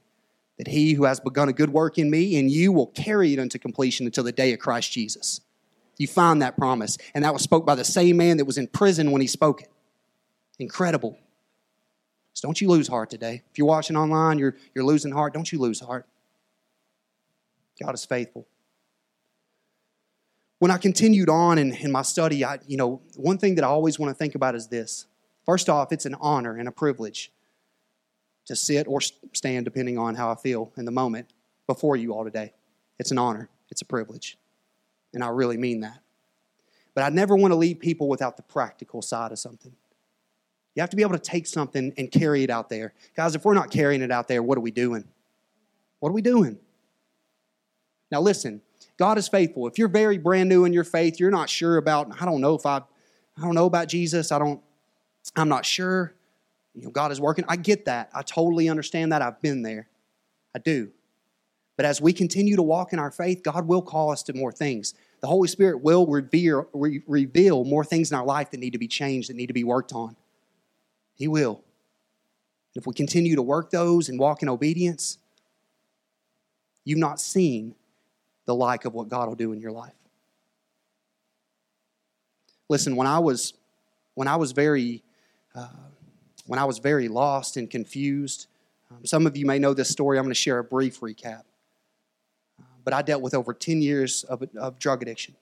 that 0.58 0.68
he 0.68 0.92
who 0.92 1.04
has 1.04 1.20
begun 1.20 1.48
a 1.48 1.52
good 1.52 1.70
work 1.70 1.98
in 1.98 2.10
me 2.10 2.38
and 2.38 2.50
you 2.50 2.72
will 2.72 2.86
carry 2.88 3.32
it 3.32 3.38
unto 3.38 3.58
completion 3.58 4.06
until 4.06 4.24
the 4.24 4.32
day 4.32 4.52
of 4.52 4.58
Christ 4.58 4.92
Jesus. 4.92 5.40
You 5.96 6.06
find 6.06 6.42
that 6.42 6.56
promise. 6.56 6.98
And 7.14 7.24
that 7.24 7.32
was 7.32 7.42
spoke 7.42 7.64
by 7.66 7.74
the 7.74 7.84
same 7.84 8.16
man 8.16 8.36
that 8.36 8.44
was 8.44 8.58
in 8.58 8.66
prison 8.66 9.10
when 9.10 9.20
he 9.20 9.26
spoke 9.26 9.62
it. 9.62 9.70
Incredible. 10.58 11.18
So 12.32 12.48
don't 12.48 12.60
you 12.60 12.68
lose 12.68 12.88
heart 12.88 13.10
today. 13.10 13.42
If 13.50 13.58
you're 13.58 13.66
watching 13.66 13.96
online, 13.96 14.38
you're, 14.38 14.56
you're 14.74 14.84
losing 14.84 15.12
heart, 15.12 15.34
don't 15.34 15.50
you 15.50 15.58
lose 15.58 15.80
heart. 15.80 16.06
God 17.80 17.94
is 17.94 18.04
faithful 18.04 18.46
when 20.64 20.70
I 20.70 20.78
continued 20.78 21.28
on 21.28 21.58
in, 21.58 21.74
in 21.74 21.92
my 21.92 22.00
study, 22.00 22.42
I, 22.42 22.58
you 22.66 22.78
know, 22.78 23.02
one 23.16 23.36
thing 23.36 23.56
that 23.56 23.64
I 23.64 23.68
always 23.68 23.98
want 23.98 24.08
to 24.08 24.14
think 24.14 24.34
about 24.34 24.54
is 24.54 24.68
this. 24.68 25.04
First 25.44 25.68
off, 25.68 25.92
it's 25.92 26.06
an 26.06 26.16
honor 26.22 26.56
and 26.56 26.66
a 26.66 26.72
privilege 26.72 27.30
to 28.46 28.57
sit 28.57 28.87
or 28.87 29.00
stand, 29.00 29.64
depending 29.64 29.98
on 29.98 30.14
how 30.14 30.30
I 30.30 30.35
feel 30.35 30.72
in 30.76 30.85
the 30.85 30.90
moment, 30.90 31.33
before 31.66 31.96
you 31.96 32.12
all 32.12 32.24
today. 32.24 32.52
It's 32.98 33.11
an 33.11 33.18
honor, 33.18 33.48
it's 33.70 33.83
a 33.83 33.87
privilege. 33.87 34.38
And 35.12 35.22
I 35.22 35.28
really 35.28 35.57
mean 35.57 35.80
that. 35.80 36.00
But 36.94 37.04
I 37.04 37.09
never 37.09 37.37
want 37.37 37.52
to 37.52 37.57
leave 37.57 37.80
people 37.80 38.09
without 38.09 38.37
the 38.37 38.42
practical 38.42 39.02
side 39.02 39.33
of 39.33 39.38
something. 39.38 39.72
You 40.74 40.80
have 40.80 40.90
to 40.90 40.96
be 40.96 41.02
able 41.02 41.12
to 41.12 41.20
take 41.20 41.46
something 41.46 41.92
and 41.96 42.11
carry 42.11 42.42
it 42.42 42.50
out 42.50 42.68
there. 42.68 42.94
Guys, 43.16 43.35
if 43.35 43.44
we're 43.44 43.54
not 43.54 43.70
carrying 43.70 44.02
it 44.02 44.11
out 44.11 44.28
there, 44.28 44.42
what 44.42 44.59
are 44.59 44.61
we 44.61 44.72
doing? 44.72 45.04
What 46.00 46.11
are 46.11 46.12
we 46.12 46.22
doing? 46.22 46.59
Now, 48.11 48.20
listen, 48.20 48.61
God 48.96 49.18
is 49.18 49.28
faithful. 49.28 49.66
If 49.66 49.78
you're 49.78 49.88
very 49.88 50.18
brand 50.18 50.48
new 50.48 50.64
in 50.64 50.72
your 50.72 50.85
faith, 50.85 51.18
you're 51.18 51.30
not 51.30 51.48
sure 51.48 51.76
about, 51.76 52.20
I 52.20 52.24
don't 52.24 52.40
know 52.40 52.54
if 52.54 52.66
I, 52.66 52.78
I 53.37 53.40
don't 53.40 53.54
know 53.54 53.66
about 53.66 53.88
Jesus. 53.88 54.30
I 54.30 54.38
don't, 54.38 54.61
I'm 55.37 55.48
not 55.48 55.64
sure. 55.64 56.14
You 56.74 56.84
know, 56.84 56.90
God 56.90 57.12
is 57.12 57.20
working. 57.20 57.44
I 57.48 57.56
get 57.56 57.84
that. 57.84 58.10
I 58.14 58.22
totally 58.22 58.68
understand 58.68 59.12
that. 59.12 59.22
I've 59.22 59.40
been 59.40 59.62
there. 59.62 59.88
I 60.54 60.58
do. 60.58 60.90
But 61.76 61.87
as 61.87 62.00
we 62.00 62.12
continue 62.12 62.56
to 62.56 62.62
walk 62.62 62.92
in 62.92 62.98
our 62.98 63.10
faith, 63.10 63.42
God 63.42 63.66
will 63.66 63.82
call 63.82 64.10
us 64.10 64.22
to 64.24 64.32
more 64.32 64.52
things. 64.52 64.94
The 65.20 65.26
Holy 65.26 65.48
Spirit 65.48 65.82
will 65.82 66.06
reveal, 66.06 66.68
re- 66.72 67.02
reveal 67.06 67.64
more 67.64 67.84
things 67.84 68.12
in 68.12 68.18
our 68.18 68.24
life 68.24 68.50
that 68.50 68.58
need 68.58 68.72
to 68.74 68.78
be 68.78 68.88
changed, 68.88 69.30
that 69.30 69.37
need 69.37 69.46
to 69.46 69.52
be 69.52 69.64
worked 69.64 69.92
on. 69.92 70.16
He 71.14 71.28
will. 71.28 71.62
If 72.74 72.87
we 72.87 72.94
continue 72.94 73.37
to 73.37 73.42
work 73.42 73.70
those 73.70 74.08
and 74.08 74.18
walk 74.18 74.42
in 74.42 74.48
obedience, 74.48 75.18
you've 76.84 76.98
not 76.98 77.20
seen 77.20 77.74
the 78.46 78.54
like 78.54 78.84
of 78.84 78.94
what 78.94 79.08
God 79.08 79.28
will 79.28 79.37
do 79.37 79.52
in 79.52 79.60
your 79.60 79.72
life. 79.72 79.94
Listen, 82.68 82.96
when 82.96 83.06
I 83.06 83.18
was 83.18 83.54
when 84.14 84.28
I 84.28 84.37
was 84.37 84.52
very 84.52 85.02
uh, 85.54 85.68
when 86.46 86.59
I 86.59 86.64
was 86.64 86.78
very 86.78 87.09
lost 87.09 87.57
and 87.57 87.70
confused, 87.70 88.46
um, 88.90 89.04
some 89.04 89.26
of 89.26 89.37
you 89.37 89.46
may 89.46 89.59
know 89.59 89.74
this 89.74 89.88
story. 89.88 90.18
I'm 90.18 90.24
going 90.24 90.30
to 90.30 90.40
share 90.40 90.59
a 90.59 90.64
brief 90.64 91.00
recap. 91.00 91.42
Uh, 92.61 92.64
but 92.85 92.92
I 92.92 93.02
dealt 93.02 93.22
with 93.22 93.35
over 93.35 93.54
10 93.54 93.83
years 93.83 94.24
of, 94.24 94.42
of 94.57 94.78
drug 94.78 95.02
addiction. 95.02 95.35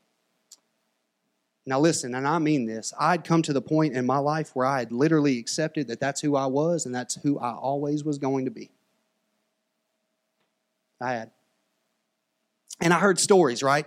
Now, 1.65 1.79
listen, 1.79 2.15
and 2.15 2.27
I 2.27 2.38
mean 2.38 2.67
this. 2.67 2.93
I'd 2.99 3.25
come 3.25 3.43
to 3.43 3.53
the 3.53 3.62
point 3.62 3.95
in 3.95 4.05
my 4.05 4.19
life 4.19 4.51
where 4.55 4.67
I 4.67 4.81
had 4.81 4.91
literally 4.91 5.38
accepted 5.38 5.88
that 5.88 6.01
that's 6.01 6.21
who 6.21 6.35
I 6.35 6.47
was 6.47 6.87
and 6.87 6.95
that's 6.95 7.15
who 7.17 7.38
I 7.38 7.53
always 7.53 8.03
was 8.03 8.19
going 8.19 8.47
to 8.47 8.51
be. 8.51 8.71
I 11.01 11.12
had. 11.12 11.31
And 12.81 12.93
I 12.93 12.99
heard 12.99 13.21
stories, 13.21 13.62
right? 13.62 13.87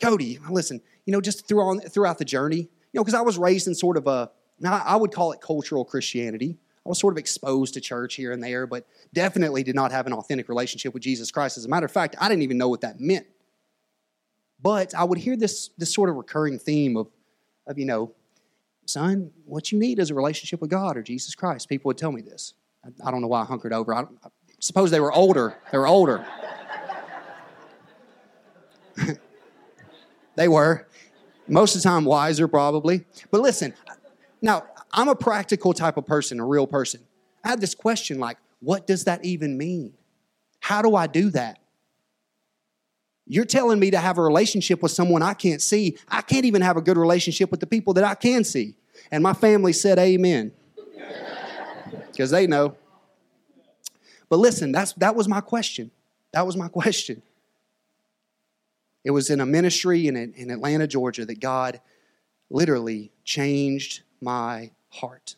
Cody, 0.00 0.38
listen, 0.48 0.80
you 1.06 1.12
know, 1.12 1.20
just 1.20 1.48
through 1.48 1.60
on, 1.60 1.80
throughout 1.80 2.18
the 2.18 2.24
journey, 2.24 2.58
you 2.58 2.94
know, 2.94 3.02
because 3.02 3.14
I 3.14 3.22
was 3.22 3.36
raised 3.36 3.66
in 3.66 3.74
sort 3.74 3.96
of 3.96 4.06
a, 4.06 4.30
now 4.60 4.82
I 4.84 4.96
would 4.96 5.12
call 5.12 5.32
it 5.32 5.40
cultural 5.40 5.84
Christianity. 5.84 6.58
I 6.84 6.88
was 6.88 6.98
sort 6.98 7.12
of 7.12 7.18
exposed 7.18 7.74
to 7.74 7.80
church 7.80 8.14
here 8.14 8.32
and 8.32 8.42
there, 8.42 8.66
but 8.66 8.86
definitely 9.12 9.62
did 9.62 9.74
not 9.74 9.92
have 9.92 10.06
an 10.06 10.12
authentic 10.14 10.48
relationship 10.48 10.94
with 10.94 11.02
Jesus 11.02 11.30
Christ. 11.30 11.58
As 11.58 11.64
a 11.64 11.68
matter 11.68 11.84
of 11.86 11.92
fact, 11.92 12.16
I 12.18 12.28
didn't 12.28 12.42
even 12.42 12.56
know 12.56 12.68
what 12.68 12.80
that 12.80 12.98
meant. 12.98 13.26
But 14.60 14.94
I 14.94 15.04
would 15.04 15.18
hear 15.18 15.36
this, 15.36 15.68
this 15.76 15.92
sort 15.92 16.08
of 16.08 16.16
recurring 16.16 16.58
theme 16.58 16.96
of, 16.96 17.10
of, 17.66 17.78
you 17.78 17.84
know, 17.84 18.12
son, 18.86 19.30
what 19.44 19.70
you 19.70 19.78
need 19.78 19.98
is 19.98 20.10
a 20.10 20.14
relationship 20.14 20.60
with 20.60 20.70
God 20.70 20.96
or 20.96 21.02
Jesus 21.02 21.34
Christ. 21.34 21.68
People 21.68 21.90
would 21.90 21.98
tell 21.98 22.10
me 22.10 22.22
this. 22.22 22.54
I, 22.84 22.88
I 23.06 23.10
don't 23.10 23.20
know 23.20 23.28
why 23.28 23.42
I 23.42 23.44
hunkered 23.44 23.72
over. 23.72 23.94
I, 23.94 24.00
I 24.00 24.28
suppose 24.58 24.90
they 24.90 25.00
were 25.00 25.12
older. 25.12 25.56
They 25.70 25.78
were 25.78 25.86
older. 25.86 26.26
they 30.36 30.48
were. 30.48 30.88
Most 31.46 31.76
of 31.76 31.82
the 31.82 31.88
time, 31.88 32.04
wiser, 32.04 32.48
probably. 32.48 33.04
But 33.30 33.40
listen, 33.40 33.74
now, 34.40 34.64
I'm 34.92 35.08
a 35.08 35.14
practical 35.14 35.72
type 35.72 35.96
of 35.96 36.06
person, 36.06 36.40
a 36.40 36.46
real 36.46 36.66
person. 36.66 37.00
I 37.44 37.48
had 37.48 37.60
this 37.60 37.74
question 37.74 38.18
like, 38.18 38.38
what 38.60 38.86
does 38.86 39.04
that 39.04 39.24
even 39.24 39.56
mean? 39.56 39.94
How 40.60 40.82
do 40.82 40.96
I 40.96 41.06
do 41.06 41.30
that? 41.30 41.58
You're 43.26 43.44
telling 43.44 43.78
me 43.78 43.90
to 43.90 43.98
have 43.98 44.18
a 44.18 44.22
relationship 44.22 44.82
with 44.82 44.90
someone 44.90 45.22
I 45.22 45.34
can't 45.34 45.60
see. 45.60 45.98
I 46.08 46.22
can't 46.22 46.46
even 46.46 46.62
have 46.62 46.76
a 46.76 46.80
good 46.80 46.96
relationship 46.96 47.50
with 47.50 47.60
the 47.60 47.66
people 47.66 47.94
that 47.94 48.04
I 48.04 48.14
can 48.14 48.42
see. 48.42 48.74
And 49.10 49.22
my 49.22 49.34
family 49.34 49.72
said 49.72 49.98
amen. 49.98 50.52
Because 52.10 52.30
they 52.32 52.48
know. 52.48 52.76
But 54.28 54.38
listen, 54.40 54.72
that's, 54.72 54.92
that 54.94 55.14
was 55.14 55.28
my 55.28 55.40
question. 55.40 55.92
That 56.32 56.44
was 56.44 56.56
my 56.56 56.66
question. 56.66 57.22
It 59.04 59.12
was 59.12 59.30
in 59.30 59.40
a 59.40 59.46
ministry 59.46 60.08
in, 60.08 60.16
in 60.16 60.50
Atlanta, 60.50 60.86
Georgia, 60.86 61.24
that 61.24 61.40
God 61.40 61.80
literally 62.50 63.12
changed 63.24 64.02
my 64.20 64.70
heart, 64.90 65.36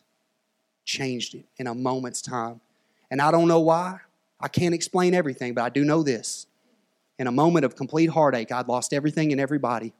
changed 0.85 1.35
it 1.35 1.45
in 1.57 1.67
a 1.67 1.75
moment's 1.75 2.21
time. 2.21 2.61
And 3.09 3.21
I 3.21 3.31
don't 3.31 3.47
know 3.47 3.59
why. 3.59 3.99
I 4.39 4.47
can't 4.47 4.73
explain 4.73 5.13
everything, 5.13 5.53
but 5.53 5.63
I 5.63 5.69
do 5.69 5.83
know 5.83 6.03
this. 6.03 6.47
In 7.19 7.27
a 7.27 7.31
moment 7.31 7.65
of 7.65 7.75
complete 7.75 8.09
heartache, 8.09 8.51
I'd 8.51 8.67
lost 8.67 8.93
everything 8.93 9.31
and 9.31 9.39
everybody. 9.39 9.93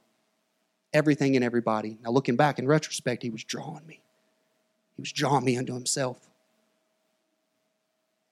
Everything 0.92 1.36
and 1.36 1.44
everybody. 1.44 1.98
Now, 2.02 2.10
looking 2.10 2.36
back 2.36 2.58
in 2.58 2.66
retrospect, 2.66 3.22
He 3.22 3.30
was 3.30 3.44
drawing 3.44 3.86
me. 3.86 4.00
He 4.96 5.02
was 5.02 5.12
drawing 5.12 5.44
me 5.44 5.56
unto 5.56 5.72
Himself. 5.72 6.28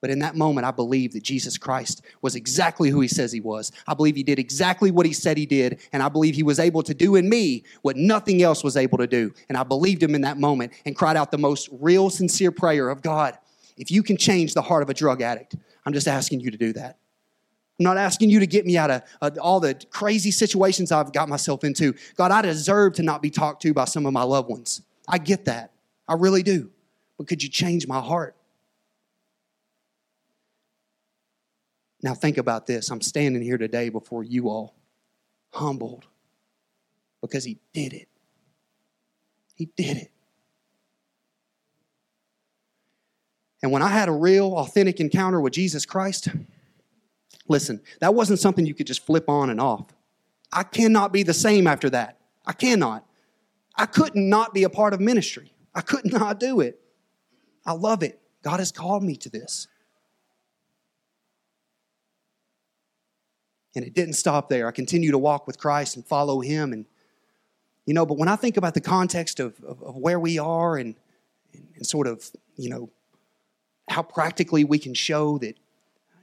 But 0.00 0.10
in 0.10 0.20
that 0.20 0.34
moment, 0.34 0.66
I 0.66 0.70
believe 0.70 1.12
that 1.12 1.22
Jesus 1.22 1.58
Christ 1.58 2.02
was 2.22 2.34
exactly 2.34 2.88
who 2.88 3.00
he 3.00 3.08
says 3.08 3.32
he 3.32 3.40
was. 3.40 3.70
I 3.86 3.94
believe 3.94 4.16
he 4.16 4.22
did 4.22 4.38
exactly 4.38 4.90
what 4.90 5.04
he 5.04 5.12
said 5.12 5.36
he 5.36 5.44
did. 5.44 5.80
And 5.92 6.02
I 6.02 6.08
believe 6.08 6.34
he 6.34 6.42
was 6.42 6.58
able 6.58 6.82
to 6.84 6.94
do 6.94 7.16
in 7.16 7.28
me 7.28 7.64
what 7.82 7.96
nothing 7.96 8.42
else 8.42 8.64
was 8.64 8.76
able 8.76 8.96
to 8.98 9.06
do. 9.06 9.32
And 9.48 9.58
I 9.58 9.62
believed 9.62 10.02
him 10.02 10.14
in 10.14 10.22
that 10.22 10.38
moment 10.38 10.72
and 10.86 10.96
cried 10.96 11.16
out 11.16 11.30
the 11.30 11.38
most 11.38 11.68
real, 11.72 12.08
sincere 12.08 12.50
prayer 12.50 12.88
of 12.88 13.02
God, 13.02 13.36
if 13.76 13.90
you 13.90 14.02
can 14.02 14.16
change 14.16 14.54
the 14.54 14.62
heart 14.62 14.82
of 14.82 14.90
a 14.90 14.94
drug 14.94 15.22
addict, 15.22 15.56
I'm 15.84 15.92
just 15.92 16.08
asking 16.08 16.40
you 16.40 16.50
to 16.50 16.58
do 16.58 16.72
that. 16.74 16.98
I'm 17.78 17.84
not 17.84 17.96
asking 17.96 18.28
you 18.28 18.40
to 18.40 18.46
get 18.46 18.66
me 18.66 18.76
out 18.76 18.90
of 18.90 19.02
uh, 19.22 19.30
all 19.40 19.58
the 19.58 19.80
crazy 19.90 20.30
situations 20.30 20.92
I've 20.92 21.14
got 21.14 21.30
myself 21.30 21.64
into. 21.64 21.94
God, 22.14 22.30
I 22.30 22.42
deserve 22.42 22.94
to 22.94 23.02
not 23.02 23.22
be 23.22 23.30
talked 23.30 23.62
to 23.62 23.72
by 23.72 23.86
some 23.86 24.04
of 24.04 24.12
my 24.12 24.22
loved 24.22 24.50
ones. 24.50 24.82
I 25.08 25.16
get 25.16 25.46
that. 25.46 25.72
I 26.06 26.14
really 26.14 26.42
do. 26.42 26.70
But 27.16 27.26
could 27.26 27.42
you 27.42 27.48
change 27.48 27.86
my 27.86 28.00
heart? 28.00 28.36
Now, 32.02 32.14
think 32.14 32.38
about 32.38 32.66
this. 32.66 32.90
I'm 32.90 33.00
standing 33.00 33.42
here 33.42 33.58
today 33.58 33.88
before 33.88 34.24
you 34.24 34.48
all, 34.48 34.74
humbled, 35.52 36.06
because 37.20 37.44
He 37.44 37.58
did 37.72 37.92
it. 37.92 38.08
He 39.54 39.66
did 39.76 39.96
it. 39.98 40.10
And 43.62 43.70
when 43.72 43.82
I 43.82 43.88
had 43.88 44.08
a 44.08 44.12
real, 44.12 44.54
authentic 44.54 45.00
encounter 45.00 45.40
with 45.40 45.52
Jesus 45.52 45.84
Christ, 45.84 46.28
listen, 47.46 47.82
that 48.00 48.14
wasn't 48.14 48.38
something 48.38 48.64
you 48.64 48.74
could 48.74 48.86
just 48.86 49.04
flip 49.04 49.28
on 49.28 49.50
and 49.50 49.60
off. 49.60 49.86
I 50.52 50.62
cannot 50.62 51.12
be 51.12 51.22
the 51.22 51.34
same 51.34 51.66
after 51.66 51.90
that. 51.90 52.18
I 52.46 52.52
cannot. 52.52 53.06
I 53.76 53.86
could 53.86 54.14
not 54.14 54.40
not 54.40 54.54
be 54.54 54.64
a 54.64 54.70
part 54.70 54.94
of 54.94 55.00
ministry. 55.00 55.52
I 55.74 55.82
could 55.82 56.10
not 56.10 56.40
do 56.40 56.60
it. 56.60 56.80
I 57.64 57.72
love 57.72 58.02
it. 58.02 58.20
God 58.42 58.58
has 58.58 58.72
called 58.72 59.02
me 59.02 59.16
to 59.16 59.28
this. 59.28 59.68
And 63.74 63.85
it 63.85 63.94
didn't 63.94 64.14
stop 64.14 64.48
there. 64.48 64.66
I 64.66 64.72
continued 64.72 65.12
to 65.12 65.18
walk 65.18 65.46
with 65.46 65.59
Christ 65.59 65.96
and 65.96 66.04
follow 66.04 66.40
Him. 66.40 66.72
And, 66.72 66.87
you 67.87 67.94
know, 67.94 68.04
but 68.04 68.18
when 68.18 68.28
I 68.28 68.37
think 68.37 68.56
about 68.56 68.74
the 68.74 68.80
context 68.80 69.40
of, 69.40 69.59
of, 69.62 69.83
of 69.83 69.96
where 69.96 70.18
we 70.18 70.38
are 70.38 70.76
and, 70.76 70.96
and 71.76 71.87
sort 71.87 72.06
of, 72.06 72.28
you 72.56 72.68
know, 72.68 72.90
how 73.88 74.02
practically 74.02 74.64
we 74.64 74.78
can 74.78 74.94
show 74.94 75.38
that, 75.38 75.56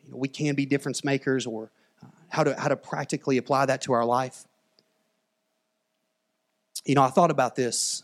you 0.03 0.11
know, 0.11 0.17
we 0.17 0.27
can 0.27 0.55
be 0.55 0.65
difference 0.65 1.03
makers 1.03 1.45
or 1.45 1.71
uh, 2.03 2.07
how, 2.29 2.43
to, 2.43 2.59
how 2.59 2.67
to 2.67 2.75
practically 2.75 3.37
apply 3.37 3.65
that 3.65 3.81
to 3.83 3.93
our 3.93 4.05
life. 4.05 4.45
You 6.85 6.95
know, 6.95 7.03
I 7.03 7.09
thought 7.09 7.31
about 7.31 7.55
this 7.55 8.03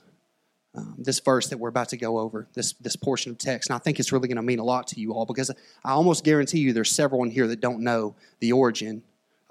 um, 0.76 0.96
this 0.98 1.20
verse 1.20 1.50
that 1.50 1.60
we're 1.60 1.70
about 1.70 1.90
to 1.90 1.98
go 1.98 2.18
over, 2.18 2.48
this, 2.56 2.74
this 2.74 2.96
portion 2.96 3.32
of 3.32 3.38
text. 3.38 3.70
And 3.70 3.76
I 3.76 3.80
think 3.80 4.00
it's 4.00 4.12
really 4.12 4.28
going 4.28 4.38
to 4.38 4.42
mean 4.42 4.58
a 4.58 4.64
lot 4.64 4.88
to 4.88 5.00
you 5.00 5.14
all 5.14 5.26
because 5.26 5.52
I 5.86 5.92
almost 5.92 6.24
guarantee 6.24 6.60
you 6.60 6.74
there's 6.74 6.92
several 6.92 7.24
in 7.24 7.30
here 7.30 7.48
that 7.48 7.60
don't 7.60 7.82
know 7.82 8.16
the 8.40 8.54
origin 8.54 9.04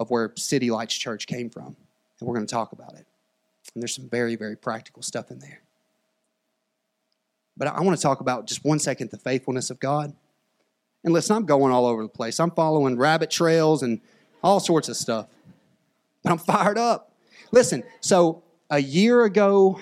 of 0.03 0.11
where 0.11 0.31
City 0.35 0.69
Lights 0.69 0.93
Church 0.93 1.25
came 1.25 1.49
from. 1.49 1.75
And 2.19 2.27
we're 2.29 2.35
going 2.35 2.45
to 2.45 2.53
talk 2.53 2.73
about 2.73 2.93
it. 2.93 3.07
And 3.73 3.81
there's 3.81 3.95
some 3.95 4.09
very, 4.09 4.35
very 4.35 4.55
practical 4.55 5.01
stuff 5.01 5.31
in 5.31 5.39
there. 5.39 5.61
But 7.57 7.69
I 7.69 7.81
want 7.81 7.97
to 7.97 8.01
talk 8.01 8.19
about 8.19 8.45
just 8.45 8.63
one 8.63 8.79
second 8.79 9.09
the 9.09 9.17
faithfulness 9.17 9.69
of 9.69 9.79
God. 9.79 10.13
And 11.03 11.13
listen, 11.13 11.35
I'm 11.35 11.45
going 11.45 11.73
all 11.73 11.85
over 11.85 12.03
the 12.03 12.09
place. 12.09 12.39
I'm 12.39 12.51
following 12.51 12.97
rabbit 12.97 13.31
trails 13.31 13.81
and 13.81 14.01
all 14.43 14.59
sorts 14.59 14.89
of 14.89 14.95
stuff. 14.95 15.27
But 16.23 16.31
I'm 16.31 16.37
fired 16.37 16.77
up. 16.77 17.11
Listen, 17.51 17.83
so 17.99 18.43
a 18.69 18.79
year 18.79 19.23
ago, 19.23 19.79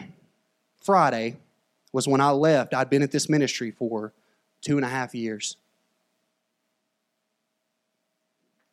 Friday, 0.81 1.37
was 1.93 2.07
when 2.07 2.21
I 2.21 2.31
left. 2.31 2.73
I'd 2.73 2.89
been 2.89 3.01
at 3.01 3.11
this 3.11 3.29
ministry 3.29 3.71
for 3.71 4.13
two 4.61 4.77
and 4.77 4.85
a 4.85 4.89
half 4.89 5.13
years. 5.15 5.57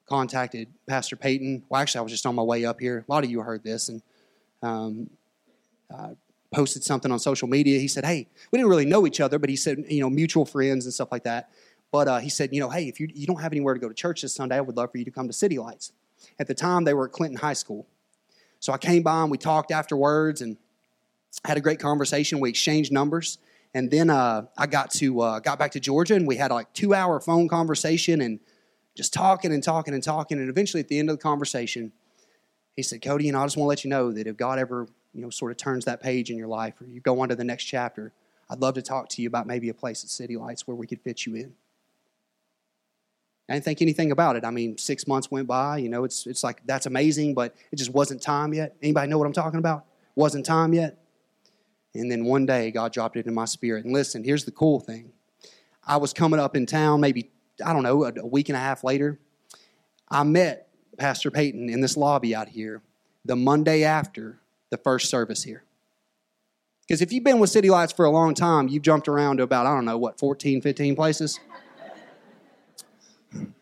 Contacted 0.08 0.68
Pastor 0.86 1.16
Peyton. 1.16 1.64
Well, 1.68 1.80
actually, 1.80 2.00
I 2.00 2.02
was 2.02 2.12
just 2.12 2.26
on 2.26 2.34
my 2.34 2.42
way 2.42 2.64
up 2.64 2.80
here. 2.80 3.04
A 3.06 3.12
lot 3.12 3.24
of 3.24 3.30
you 3.30 3.40
heard 3.40 3.62
this, 3.62 3.88
and 3.88 4.02
um, 4.62 5.10
uh, 5.94 6.14
posted 6.52 6.82
something 6.82 7.12
on 7.12 7.18
social 7.18 7.48
media. 7.48 7.78
He 7.78 7.88
said, 7.88 8.04
Hey, 8.04 8.26
we 8.50 8.58
didn't 8.58 8.70
really 8.70 8.86
know 8.86 9.06
each 9.06 9.20
other, 9.20 9.38
but 9.38 9.50
he 9.50 9.56
said, 9.56 9.84
you 9.88 10.00
know, 10.00 10.10
mutual 10.10 10.44
friends 10.44 10.84
and 10.86 10.94
stuff 10.94 11.12
like 11.12 11.24
that. 11.24 11.50
But 11.90 12.08
uh, 12.08 12.18
he 12.18 12.28
said, 12.28 12.52
You 12.52 12.60
know, 12.60 12.70
hey, 12.70 12.88
if 12.88 13.00
you, 13.00 13.08
you 13.14 13.26
don't 13.26 13.40
have 13.40 13.52
anywhere 13.52 13.74
to 13.74 13.80
go 13.80 13.88
to 13.88 13.94
church 13.94 14.22
this 14.22 14.34
Sunday, 14.34 14.56
I 14.56 14.60
would 14.60 14.76
love 14.76 14.92
for 14.92 14.98
you 14.98 15.04
to 15.04 15.10
come 15.10 15.26
to 15.26 15.32
City 15.32 15.58
Lights. 15.58 15.92
At 16.38 16.46
the 16.46 16.54
time, 16.54 16.84
they 16.84 16.94
were 16.94 17.06
at 17.06 17.12
Clinton 17.12 17.38
High 17.38 17.52
School. 17.52 17.86
So 18.60 18.72
I 18.72 18.78
came 18.78 19.02
by 19.02 19.22
and 19.22 19.30
we 19.30 19.38
talked 19.38 19.70
afterwards 19.70 20.40
and 20.40 20.56
had 21.44 21.56
a 21.56 21.60
great 21.60 21.78
conversation. 21.78 22.40
We 22.40 22.50
exchanged 22.50 22.92
numbers. 22.92 23.38
And 23.74 23.90
then 23.90 24.10
uh, 24.10 24.46
I 24.56 24.66
got 24.66 24.90
to 24.92 25.20
uh, 25.20 25.40
got 25.40 25.58
back 25.58 25.72
to 25.72 25.80
Georgia 25.80 26.14
and 26.14 26.26
we 26.26 26.36
had 26.36 26.50
like 26.50 26.72
two 26.72 26.94
hour 26.94 27.20
phone 27.20 27.48
conversation 27.48 28.20
and 28.20 28.40
just 28.98 29.12
talking 29.12 29.52
and 29.52 29.62
talking 29.62 29.94
and 29.94 30.02
talking. 30.02 30.40
And 30.40 30.50
eventually, 30.50 30.80
at 30.80 30.88
the 30.88 30.98
end 30.98 31.08
of 31.08 31.16
the 31.16 31.22
conversation, 31.22 31.92
he 32.74 32.82
said, 32.82 33.00
Cody, 33.00 33.30
know, 33.30 33.40
I 33.40 33.46
just 33.46 33.56
want 33.56 33.66
to 33.66 33.68
let 33.68 33.84
you 33.84 33.90
know 33.90 34.10
that 34.10 34.26
if 34.26 34.36
God 34.36 34.58
ever 34.58 34.88
you 35.14 35.22
know, 35.22 35.30
sort 35.30 35.52
of 35.52 35.56
turns 35.56 35.84
that 35.84 36.02
page 36.02 36.30
in 36.30 36.36
your 36.36 36.48
life 36.48 36.80
or 36.80 36.86
you 36.86 37.00
go 37.00 37.20
on 37.20 37.28
to 37.28 37.36
the 37.36 37.44
next 37.44 37.64
chapter, 37.64 38.12
I'd 38.50 38.58
love 38.58 38.74
to 38.74 38.82
talk 38.82 39.08
to 39.10 39.22
you 39.22 39.28
about 39.28 39.46
maybe 39.46 39.68
a 39.68 39.74
place 39.74 40.02
at 40.02 40.10
City 40.10 40.36
Lights 40.36 40.66
where 40.66 40.74
we 40.74 40.88
could 40.88 41.00
fit 41.00 41.26
you 41.26 41.36
in. 41.36 41.54
I 43.48 43.54
didn't 43.54 43.66
think 43.66 43.82
anything 43.82 44.10
about 44.10 44.34
it. 44.34 44.44
I 44.44 44.50
mean, 44.50 44.76
six 44.76 45.06
months 45.06 45.30
went 45.30 45.46
by. 45.46 45.78
You 45.78 45.88
know, 45.88 46.02
it's 46.02 46.26
it's 46.26 46.42
like 46.42 46.60
that's 46.66 46.86
amazing, 46.86 47.34
but 47.34 47.54
it 47.70 47.76
just 47.76 47.92
wasn't 47.92 48.20
time 48.20 48.52
yet. 48.52 48.74
Anybody 48.82 49.08
know 49.08 49.16
what 49.16 49.26
I'm 49.26 49.32
talking 49.32 49.60
about? 49.60 49.84
Wasn't 50.16 50.44
time 50.44 50.74
yet. 50.74 50.98
And 51.94 52.10
then 52.10 52.24
one 52.24 52.46
day, 52.46 52.72
God 52.72 52.92
dropped 52.92 53.16
it 53.16 53.26
in 53.26 53.32
my 53.32 53.44
spirit. 53.44 53.84
And 53.84 53.94
listen, 53.94 54.24
here's 54.24 54.44
the 54.44 54.50
cool 54.50 54.80
thing. 54.80 55.12
I 55.86 55.98
was 55.98 56.12
coming 56.12 56.40
up 56.40 56.56
in 56.56 56.66
town, 56.66 57.00
maybe 57.00 57.30
I 57.64 57.72
don't 57.72 57.82
know, 57.82 58.04
a 58.04 58.26
week 58.26 58.48
and 58.48 58.56
a 58.56 58.60
half 58.60 58.84
later. 58.84 59.18
I 60.08 60.22
met 60.24 60.68
Pastor 60.98 61.30
Peyton 61.30 61.68
in 61.68 61.80
this 61.80 61.96
lobby 61.96 62.34
out 62.34 62.48
here 62.48 62.82
the 63.24 63.36
Monday 63.36 63.84
after 63.84 64.38
the 64.70 64.76
first 64.76 65.10
service 65.10 65.42
here. 65.42 65.64
Because 66.86 67.02
if 67.02 67.12
you've 67.12 67.24
been 67.24 67.38
with 67.38 67.50
City 67.50 67.68
Lights 67.68 67.92
for 67.92 68.06
a 68.06 68.10
long 68.10 68.34
time, 68.34 68.68
you've 68.68 68.82
jumped 68.82 69.08
around 69.08 69.36
to 69.38 69.42
about, 69.42 69.66
I 69.66 69.74
don't 69.74 69.84
know, 69.84 69.98
what, 69.98 70.18
14, 70.18 70.62
15 70.62 70.96
places? 70.96 71.38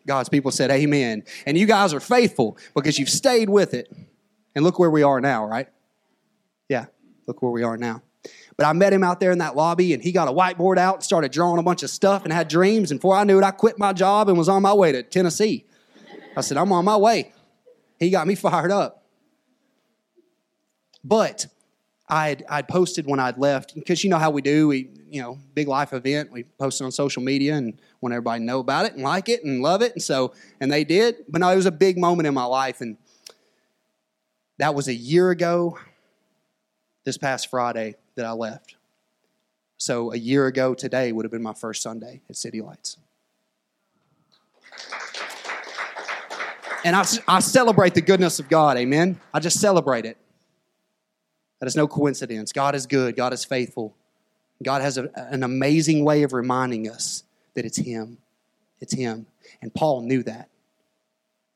God's 0.05 0.29
people 0.29 0.51
said 0.51 0.71
amen. 0.71 1.23
And 1.45 1.57
you 1.57 1.65
guys 1.65 1.93
are 1.93 1.99
faithful 1.99 2.57
because 2.73 2.97
you've 2.97 3.09
stayed 3.09 3.49
with 3.49 3.73
it. 3.73 3.91
And 4.55 4.63
look 4.63 4.79
where 4.79 4.89
we 4.89 5.03
are 5.03 5.19
now, 5.19 5.45
right? 5.45 5.67
Yeah, 6.69 6.85
look 7.27 7.41
where 7.41 7.51
we 7.51 7.63
are 7.63 7.77
now. 7.77 8.01
But 8.57 8.65
I 8.65 8.73
met 8.73 8.91
him 8.91 9.03
out 9.03 9.19
there 9.19 9.31
in 9.31 9.37
that 9.37 9.55
lobby 9.55 9.93
and 9.93 10.03
he 10.03 10.11
got 10.11 10.27
a 10.27 10.31
whiteboard 10.31 10.79
out 10.79 10.95
and 10.95 11.03
started 11.03 11.31
drawing 11.31 11.59
a 11.59 11.63
bunch 11.63 11.83
of 11.83 11.91
stuff 11.91 12.23
and 12.23 12.33
had 12.33 12.47
dreams. 12.47 12.89
And 12.89 12.99
before 12.99 13.15
I 13.15 13.23
knew 13.23 13.37
it, 13.37 13.43
I 13.43 13.51
quit 13.51 13.77
my 13.77 13.93
job 13.93 14.29
and 14.29 14.37
was 14.37 14.49
on 14.49 14.63
my 14.63 14.73
way 14.73 14.91
to 14.91 15.03
Tennessee. 15.03 15.65
I 16.35 16.41
said, 16.41 16.57
I'm 16.57 16.71
on 16.71 16.83
my 16.83 16.97
way. 16.97 17.33
He 17.99 18.09
got 18.09 18.25
me 18.25 18.35
fired 18.35 18.71
up. 18.71 19.03
But 21.03 21.45
I'd, 22.09 22.43
I'd 22.49 22.67
posted 22.67 23.05
when 23.05 23.19
I'd 23.19 23.37
left, 23.37 23.75
because 23.75 24.03
you 24.03 24.09
know 24.09 24.17
how 24.17 24.31
we 24.31 24.41
do. 24.41 24.67
We, 24.69 24.89
you 25.09 25.21
know, 25.21 25.37
big 25.53 25.67
life 25.67 25.93
event. 25.93 26.31
We 26.31 26.43
posted 26.43 26.85
on 26.85 26.91
social 26.91 27.21
media 27.21 27.55
and 27.55 27.79
want 28.01 28.13
everybody 28.13 28.39
to 28.39 28.45
know 28.45 28.59
about 28.59 28.85
it 28.85 28.93
and 28.93 29.03
like 29.03 29.29
it 29.29 29.43
and 29.43 29.61
love 29.61 29.81
it. 29.81 29.93
And 29.93 30.01
so, 30.01 30.33
and 30.59 30.71
they 30.71 30.83
did. 30.83 31.17
But 31.29 31.41
no, 31.41 31.49
it 31.49 31.55
was 31.55 31.65
a 31.65 31.71
big 31.71 31.97
moment 31.97 32.27
in 32.27 32.33
my 32.33 32.45
life. 32.45 32.81
And 32.81 32.97
that 34.57 34.73
was 34.73 34.87
a 34.87 34.93
year 34.93 35.29
ago, 35.29 35.77
this 37.03 37.17
past 37.17 37.49
Friday, 37.49 37.95
that 38.17 38.25
I 38.25 38.31
left. 38.31 38.75
So 39.77 40.11
a 40.11 40.17
year 40.17 40.47
ago 40.47 40.73
today 40.73 41.11
would 41.11 41.23
have 41.23 41.31
been 41.31 41.41
my 41.41 41.53
first 41.53 41.81
Sunday 41.81 42.21
at 42.29 42.35
City 42.35 42.61
Lights. 42.61 42.97
And 46.83 46.95
I, 46.95 47.05
I 47.27 47.39
celebrate 47.39 47.93
the 47.93 48.01
goodness 48.01 48.39
of 48.39 48.49
God, 48.49 48.77
amen? 48.77 49.19
I 49.33 49.39
just 49.39 49.59
celebrate 49.59 50.05
it. 50.05 50.17
That 51.59 51.67
is 51.67 51.75
no 51.75 51.87
coincidence. 51.87 52.51
God 52.51 52.75
is 52.75 52.85
good, 52.85 53.15
God 53.15 53.33
is 53.33 53.43
faithful. 53.43 53.95
God 54.63 54.81
has 54.81 54.97
a, 54.97 55.09
an 55.15 55.43
amazing 55.43 56.03
way 56.03 56.23
of 56.23 56.33
reminding 56.33 56.89
us 56.89 57.23
that 57.53 57.65
it's 57.65 57.77
Him. 57.77 58.17
It's 58.79 58.93
Him. 58.93 59.27
And 59.61 59.73
Paul 59.73 60.01
knew 60.01 60.23
that. 60.23 60.49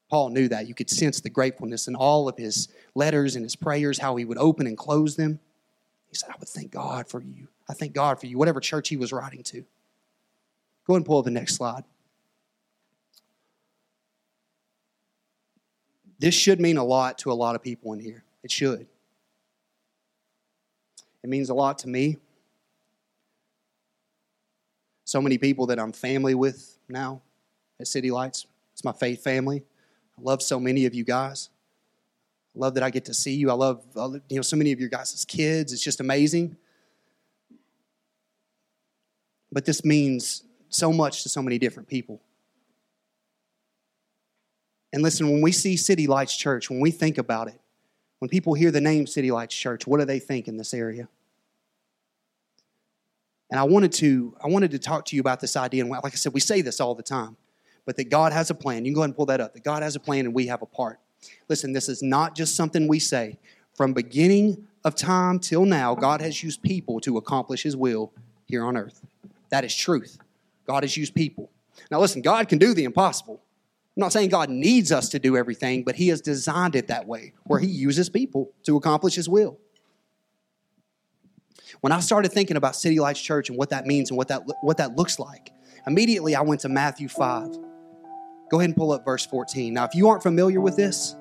Paul 0.09 0.29
knew 0.29 0.49
that. 0.49 0.67
You 0.67 0.75
could 0.75 0.89
sense 0.89 1.21
the 1.21 1.29
gratefulness 1.29 1.87
in 1.87 1.95
all 1.95 2.27
of 2.27 2.37
his 2.37 2.67
letters 2.95 3.35
and 3.37 3.45
his 3.45 3.55
prayers, 3.55 3.97
how 3.97 4.17
he 4.17 4.25
would 4.25 4.37
open 4.37 4.67
and 4.67 4.77
close 4.77 5.15
them. 5.15 5.39
He 6.11 6.17
said, 6.17 6.29
I 6.29 6.35
would 6.39 6.49
thank 6.49 6.71
God 6.71 7.07
for 7.07 7.21
you. 7.21 7.47
I 7.69 7.73
thank 7.73 7.93
God 7.93 8.19
for 8.19 8.27
you, 8.27 8.37
whatever 8.37 8.59
church 8.59 8.89
he 8.89 8.97
was 8.97 9.13
writing 9.13 9.43
to. 9.43 9.61
Go 10.85 10.93
ahead 10.93 10.97
and 10.97 11.05
pull 11.05 11.19
up 11.19 11.25
the 11.25 11.31
next 11.31 11.55
slide. 11.55 11.85
This 16.19 16.35
should 16.35 16.59
mean 16.59 16.77
a 16.77 16.83
lot 16.83 17.17
to 17.19 17.31
a 17.31 17.33
lot 17.33 17.55
of 17.55 17.63
people 17.63 17.93
in 17.93 17.99
here. 17.99 18.23
It 18.43 18.51
should. 18.51 18.87
It 21.23 21.29
means 21.29 21.49
a 21.49 21.53
lot 21.53 21.79
to 21.79 21.87
me. 21.87 22.17
So 25.05 25.21
many 25.21 25.37
people 25.37 25.65
that 25.67 25.79
I'm 25.79 25.93
family 25.93 26.35
with 26.35 26.77
now 26.89 27.21
at 27.79 27.87
City 27.87 28.11
Lights. 28.11 28.45
It's 28.73 28.83
my 28.83 28.91
faith 28.91 29.23
family. 29.23 29.63
I 30.17 30.21
love 30.21 30.41
so 30.41 30.59
many 30.59 30.85
of 30.85 30.93
you 30.93 31.03
guys. 31.03 31.50
Love 32.53 32.73
that 32.73 32.83
I 32.83 32.89
get 32.89 33.05
to 33.05 33.13
see 33.13 33.35
you. 33.35 33.49
I 33.49 33.53
love, 33.53 33.83
you 33.95 34.35
know, 34.35 34.41
so 34.41 34.57
many 34.57 34.71
of 34.71 34.79
your 34.79 34.89
guys' 34.89 35.25
kids. 35.25 35.71
It's 35.71 35.83
just 35.83 35.99
amazing. 35.99 36.57
But 39.51 39.65
this 39.65 39.85
means 39.85 40.43
so 40.69 40.91
much 40.91 41.23
to 41.23 41.29
so 41.29 41.41
many 41.41 41.57
different 41.57 41.87
people. 41.87 42.21
And 44.93 45.01
listen, 45.01 45.29
when 45.29 45.41
we 45.41 45.51
see 45.51 45.77
City 45.77 46.07
Lights 46.07 46.35
Church, 46.35 46.69
when 46.69 46.81
we 46.81 46.91
think 46.91 47.17
about 47.17 47.47
it, 47.47 47.59
when 48.19 48.29
people 48.29 48.53
hear 48.53 48.71
the 48.71 48.81
name 48.81 49.07
City 49.07 49.31
Lights 49.31 49.55
Church, 49.55 49.87
what 49.87 49.99
do 49.99 50.05
they 50.05 50.19
think 50.19 50.47
in 50.47 50.57
this 50.57 50.73
area? 50.73 51.07
And 53.49 53.59
I 53.59 53.63
wanted 53.63 53.91
to, 53.93 54.35
I 54.43 54.47
wanted 54.47 54.71
to 54.71 54.79
talk 54.79 55.05
to 55.05 55.15
you 55.15 55.21
about 55.21 55.39
this 55.39 55.57
idea. 55.57 55.83
And 55.83 55.91
like 55.91 56.05
I 56.05 56.09
said, 56.09 56.33
we 56.33 56.39
say 56.39 56.61
this 56.61 56.79
all 56.79 56.95
the 56.95 57.03
time, 57.03 57.35
but 57.85 57.97
that 57.97 58.09
God 58.09 58.31
has 58.31 58.49
a 58.49 58.55
plan. 58.55 58.85
You 58.85 58.91
can 58.91 58.95
go 58.95 59.01
ahead 59.01 59.09
and 59.09 59.15
pull 59.15 59.25
that 59.27 59.41
up. 59.41 59.53
That 59.53 59.63
God 59.63 59.83
has 59.83 59.95
a 59.95 59.99
plan 59.99 60.25
and 60.25 60.33
we 60.33 60.47
have 60.47 60.61
a 60.61 60.65
part. 60.65 60.99
Listen, 61.49 61.73
this 61.73 61.89
is 61.89 62.01
not 62.01 62.35
just 62.35 62.55
something 62.55 62.87
we 62.87 62.99
say. 62.99 63.37
From 63.73 63.93
beginning 63.93 64.67
of 64.83 64.95
time 64.95 65.39
till 65.39 65.65
now, 65.65 65.95
God 65.95 66.21
has 66.21 66.43
used 66.43 66.61
people 66.61 66.99
to 67.01 67.17
accomplish 67.17 67.63
his 67.63 67.75
will 67.75 68.11
here 68.45 68.63
on 68.63 68.77
earth. 68.77 69.01
That 69.49 69.63
is 69.63 69.75
truth. 69.75 70.17
God 70.65 70.83
has 70.83 70.95
used 70.95 71.13
people. 71.13 71.49
Now 71.89 71.99
listen, 71.99 72.21
God 72.21 72.47
can 72.47 72.57
do 72.57 72.73
the 72.73 72.83
impossible. 72.83 73.41
I'm 73.95 74.01
not 74.01 74.13
saying 74.13 74.29
God 74.29 74.49
needs 74.49 74.91
us 74.91 75.09
to 75.09 75.19
do 75.19 75.35
everything, 75.35 75.83
but 75.83 75.95
He 75.95 76.07
has 76.07 76.21
designed 76.21 76.75
it 76.75 76.87
that 76.87 77.07
way, 77.07 77.33
where 77.43 77.59
He 77.59 77.67
uses 77.67 78.09
people 78.09 78.51
to 78.63 78.77
accomplish 78.77 79.15
His 79.15 79.27
will. 79.27 79.57
When 81.81 81.91
I 81.91 81.99
started 81.99 82.31
thinking 82.31 82.57
about 82.57 82.75
City 82.75 82.99
Lights 82.99 83.21
Church 83.21 83.49
and 83.49 83.57
what 83.57 83.69
that 83.71 83.85
means 83.85 84.09
and 84.09 84.17
what 84.17 84.29
that, 84.29 84.43
what 84.61 84.77
that 84.77 84.95
looks 84.95 85.19
like, 85.19 85.51
immediately 85.85 86.35
I 86.35 86.41
went 86.41 86.61
to 86.61 86.69
Matthew 86.69 87.09
5. 87.09 87.57
Go 88.51 88.59
ahead 88.59 88.69
and 88.69 88.75
pull 88.75 88.91
up 88.91 89.05
verse 89.05 89.25
14. 89.25 89.73
Now, 89.73 89.85
if 89.85 89.95
you 89.95 90.09
aren't 90.09 90.23
familiar 90.23 90.59
with 90.59 90.75
this, 90.75 91.15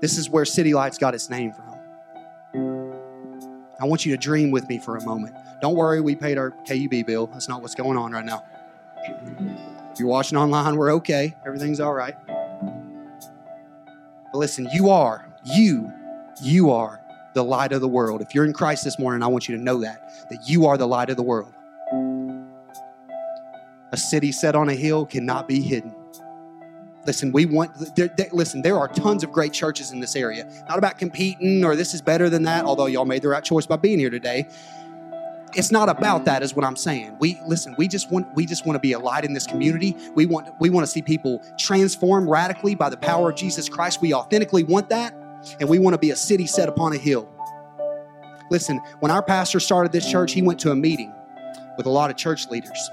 this 0.00 0.16
is 0.16 0.30
where 0.30 0.44
City 0.44 0.72
Lights 0.72 0.96
got 0.96 1.12
its 1.12 1.28
name 1.28 1.52
from. 1.52 1.64
I 3.80 3.86
want 3.86 4.06
you 4.06 4.12
to 4.12 4.16
dream 4.16 4.52
with 4.52 4.68
me 4.68 4.78
for 4.78 4.96
a 4.96 5.04
moment. 5.04 5.34
Don't 5.60 5.74
worry, 5.74 6.00
we 6.00 6.14
paid 6.14 6.38
our 6.38 6.52
KUB 6.68 7.04
bill. 7.04 7.26
That's 7.26 7.48
not 7.48 7.62
what's 7.62 7.74
going 7.74 7.98
on 7.98 8.12
right 8.12 8.24
now. 8.24 8.44
If 9.92 9.98
you're 9.98 10.08
watching 10.08 10.38
online, 10.38 10.76
we're 10.76 10.92
okay. 10.94 11.34
Everything's 11.44 11.80
all 11.80 11.92
right. 11.92 12.14
But 12.28 14.38
listen, 14.38 14.68
you 14.72 14.90
are, 14.90 15.26
you, 15.44 15.92
you 16.40 16.70
are 16.70 17.00
the 17.34 17.42
light 17.42 17.72
of 17.72 17.80
the 17.80 17.88
world. 17.88 18.22
If 18.22 18.36
you're 18.36 18.44
in 18.44 18.52
Christ 18.52 18.84
this 18.84 19.00
morning, 19.00 19.24
I 19.24 19.26
want 19.26 19.48
you 19.48 19.56
to 19.56 19.62
know 19.62 19.80
that, 19.80 20.30
that 20.30 20.48
you 20.48 20.66
are 20.66 20.78
the 20.78 20.86
light 20.86 21.10
of 21.10 21.16
the 21.16 21.24
world. 21.24 21.52
A 23.92 23.96
city 23.96 24.32
set 24.32 24.54
on 24.54 24.68
a 24.68 24.74
hill 24.74 25.04
cannot 25.04 25.48
be 25.48 25.60
hidden. 25.60 25.94
Listen, 27.06 27.32
we 27.32 27.46
want, 27.46 27.72
there, 27.96 28.10
there, 28.16 28.28
listen, 28.32 28.62
there 28.62 28.78
are 28.78 28.86
tons 28.86 29.24
of 29.24 29.32
great 29.32 29.52
churches 29.52 29.90
in 29.90 30.00
this 30.00 30.14
area. 30.14 30.44
Not 30.68 30.78
about 30.78 30.98
competing 30.98 31.64
or 31.64 31.74
this 31.74 31.94
is 31.94 32.02
better 32.02 32.28
than 32.28 32.42
that, 32.42 32.64
although 32.64 32.86
y'all 32.86 33.06
made 33.06 33.22
the 33.22 33.28
right 33.28 33.42
choice 33.42 33.66
by 33.66 33.76
being 33.76 33.98
here 33.98 34.10
today. 34.10 34.46
It's 35.54 35.72
not 35.72 35.88
about 35.88 36.26
that, 36.26 36.42
is 36.42 36.54
what 36.54 36.64
I'm 36.64 36.76
saying. 36.76 37.16
We 37.18 37.36
listen, 37.48 37.74
we 37.76 37.88
just 37.88 38.12
want 38.12 38.28
we 38.36 38.46
just 38.46 38.64
want 38.66 38.76
to 38.76 38.80
be 38.80 38.92
a 38.92 38.98
light 39.00 39.24
in 39.24 39.32
this 39.32 39.48
community. 39.48 39.96
We 40.14 40.24
want 40.26 40.48
we 40.60 40.70
want 40.70 40.86
to 40.86 40.90
see 40.90 41.02
people 41.02 41.42
transformed 41.58 42.28
radically 42.28 42.76
by 42.76 42.88
the 42.88 42.96
power 42.96 43.30
of 43.30 43.36
Jesus 43.36 43.68
Christ. 43.68 44.00
We 44.00 44.14
authentically 44.14 44.62
want 44.62 44.90
that, 44.90 45.12
and 45.58 45.68
we 45.68 45.80
want 45.80 45.94
to 45.94 45.98
be 45.98 46.12
a 46.12 46.16
city 46.16 46.46
set 46.46 46.68
upon 46.68 46.92
a 46.92 46.98
hill. 46.98 47.28
Listen, 48.50 48.80
when 49.00 49.10
our 49.10 49.22
pastor 49.22 49.58
started 49.58 49.90
this 49.90 50.08
church, 50.08 50.32
he 50.32 50.42
went 50.42 50.60
to 50.60 50.70
a 50.70 50.76
meeting 50.76 51.12
with 51.76 51.86
a 51.86 51.90
lot 51.90 52.10
of 52.10 52.16
church 52.16 52.48
leaders. 52.48 52.90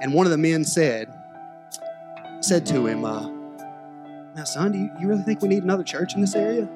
And 0.00 0.14
one 0.14 0.26
of 0.26 0.30
the 0.30 0.38
men 0.38 0.64
said, 0.64 1.12
said 2.40 2.64
to 2.66 2.86
him, 2.86 3.04
uh, 3.04 3.28
Now, 4.34 4.44
son, 4.44 4.72
do 4.72 4.78
you, 4.78 4.90
you 5.00 5.08
really 5.08 5.22
think 5.22 5.42
we 5.42 5.48
need 5.48 5.64
another 5.64 5.82
church 5.82 6.14
in 6.14 6.20
this 6.20 6.34
area? 6.34 6.68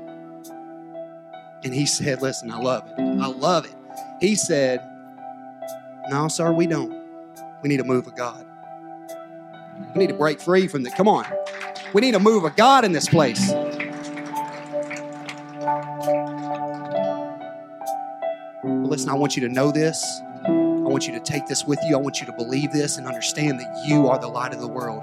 And 1.64 1.72
he 1.72 1.86
said, 1.86 2.22
Listen, 2.22 2.50
I 2.50 2.58
love 2.58 2.88
it. 2.88 2.98
I 2.98 3.26
love 3.26 3.64
it. 3.64 3.74
He 4.20 4.34
said, 4.34 4.80
No, 6.10 6.28
sir, 6.28 6.52
we 6.52 6.66
don't. 6.66 6.92
We 7.62 7.68
need 7.68 7.80
a 7.80 7.84
move 7.84 8.06
of 8.06 8.16
God. 8.16 8.44
We 9.94 10.00
need 10.00 10.08
to 10.08 10.14
break 10.14 10.40
free 10.40 10.66
from 10.66 10.82
the, 10.82 10.90
come 10.90 11.08
on. 11.08 11.24
We 11.92 12.00
need 12.00 12.14
a 12.14 12.20
move 12.20 12.44
of 12.44 12.56
God 12.56 12.84
in 12.84 12.92
this 12.92 13.08
place. 13.08 13.52
Listen, 18.64 19.10
I 19.10 19.14
want 19.14 19.36
you 19.36 19.46
to 19.46 19.48
know 19.48 19.70
this. 19.70 20.20
I 20.92 20.94
want 20.94 21.06
you 21.06 21.14
to 21.14 21.20
take 21.20 21.46
this 21.46 21.64
with 21.64 21.78
you. 21.84 21.96
I 21.96 21.98
want 21.98 22.20
you 22.20 22.26
to 22.26 22.34
believe 22.34 22.70
this 22.70 22.98
and 22.98 23.06
understand 23.06 23.58
that 23.60 23.86
you 23.86 24.08
are 24.08 24.18
the 24.18 24.28
light 24.28 24.52
of 24.52 24.60
the 24.60 24.68
world 24.68 25.02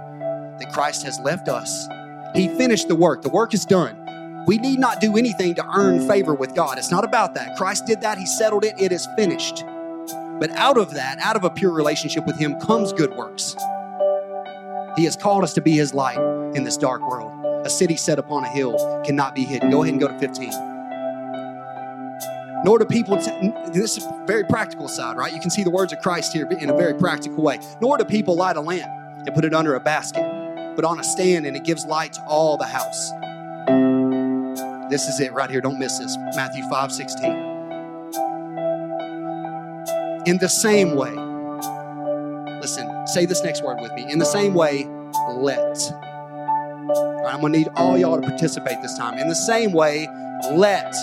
that 0.59 0.71
Christ 0.71 1.01
has 1.01 1.19
left 1.21 1.49
us. 1.49 1.87
He 2.35 2.47
finished 2.47 2.87
the 2.87 2.95
work, 2.95 3.23
the 3.23 3.29
work 3.29 3.55
is 3.55 3.65
done. 3.65 4.45
We 4.45 4.59
need 4.59 4.77
not 4.77 5.01
do 5.01 5.17
anything 5.17 5.55
to 5.55 5.65
earn 5.75 6.07
favor 6.07 6.35
with 6.35 6.53
God. 6.53 6.77
It's 6.77 6.91
not 6.91 7.03
about 7.03 7.33
that. 7.33 7.57
Christ 7.57 7.87
did 7.87 8.01
that, 8.01 8.19
He 8.19 8.27
settled 8.27 8.65
it, 8.65 8.79
it 8.79 8.91
is 8.91 9.07
finished. 9.17 9.63
But 10.39 10.51
out 10.51 10.77
of 10.77 10.93
that, 10.93 11.17
out 11.17 11.35
of 11.35 11.43
a 11.43 11.49
pure 11.49 11.71
relationship 11.71 12.27
with 12.27 12.37
Him, 12.37 12.59
comes 12.59 12.93
good 12.93 13.15
works. 13.15 13.55
He 14.95 15.05
has 15.05 15.15
called 15.19 15.43
us 15.43 15.55
to 15.55 15.61
be 15.61 15.71
His 15.71 15.95
light 15.95 16.19
in 16.55 16.65
this 16.65 16.77
dark 16.77 17.01
world. 17.01 17.31
A 17.65 17.69
city 17.71 17.97
set 17.97 18.19
upon 18.19 18.43
a 18.43 18.49
hill 18.49 19.01
cannot 19.03 19.33
be 19.33 19.43
hidden. 19.43 19.71
Go 19.71 19.81
ahead 19.81 19.93
and 19.93 19.99
go 19.99 20.07
to 20.07 20.19
15. 20.19 20.78
Nor 22.65 22.79
do 22.79 22.85
people, 22.85 23.17
t- 23.17 23.53
this 23.71 23.97
is 23.97 24.05
very 24.25 24.43
practical 24.43 24.87
side, 24.87 25.15
right? 25.17 25.33
You 25.33 25.39
can 25.39 25.49
see 25.49 25.63
the 25.63 25.69
words 25.69 25.93
of 25.93 25.99
Christ 25.99 26.33
here 26.33 26.47
in 26.49 26.69
a 26.69 26.75
very 26.75 26.93
practical 26.93 27.43
way. 27.43 27.59
Nor 27.81 27.97
do 27.97 28.05
people 28.05 28.35
light 28.35 28.57
a 28.57 28.61
lamp 28.61 28.91
and 29.25 29.33
put 29.33 29.45
it 29.45 29.53
under 29.53 29.75
a 29.75 29.79
basket 29.79 30.25
but 30.79 30.87
on 30.87 30.97
a 30.97 31.03
stand, 31.03 31.45
and 31.45 31.57
it 31.57 31.65
gives 31.65 31.85
light 31.85 32.13
to 32.13 32.23
all 32.23 32.55
the 32.55 32.63
house. 32.63 33.11
This 34.89 35.09
is 35.09 35.19
it 35.19 35.33
right 35.33 35.49
here. 35.49 35.59
Don't 35.59 35.77
miss 35.77 35.99
this. 35.99 36.15
Matthew 36.37 36.63
5 36.69 36.93
16. 36.93 37.31
In 40.25 40.37
the 40.37 40.47
same 40.47 40.95
way, 40.95 41.11
listen, 42.61 42.89
say 43.07 43.25
this 43.25 43.43
next 43.43 43.61
word 43.61 43.81
with 43.81 43.91
me. 43.91 44.09
In 44.09 44.19
the 44.19 44.25
same 44.25 44.53
way, 44.53 44.85
let. 45.31 45.77
I'm 47.27 47.41
going 47.41 47.51
to 47.51 47.59
need 47.59 47.67
all 47.75 47.97
y'all 47.97 48.21
to 48.21 48.25
participate 48.25 48.81
this 48.81 48.97
time. 48.97 49.19
In 49.19 49.27
the 49.27 49.35
same 49.35 49.73
way, 49.73 50.07
let. 50.53 50.95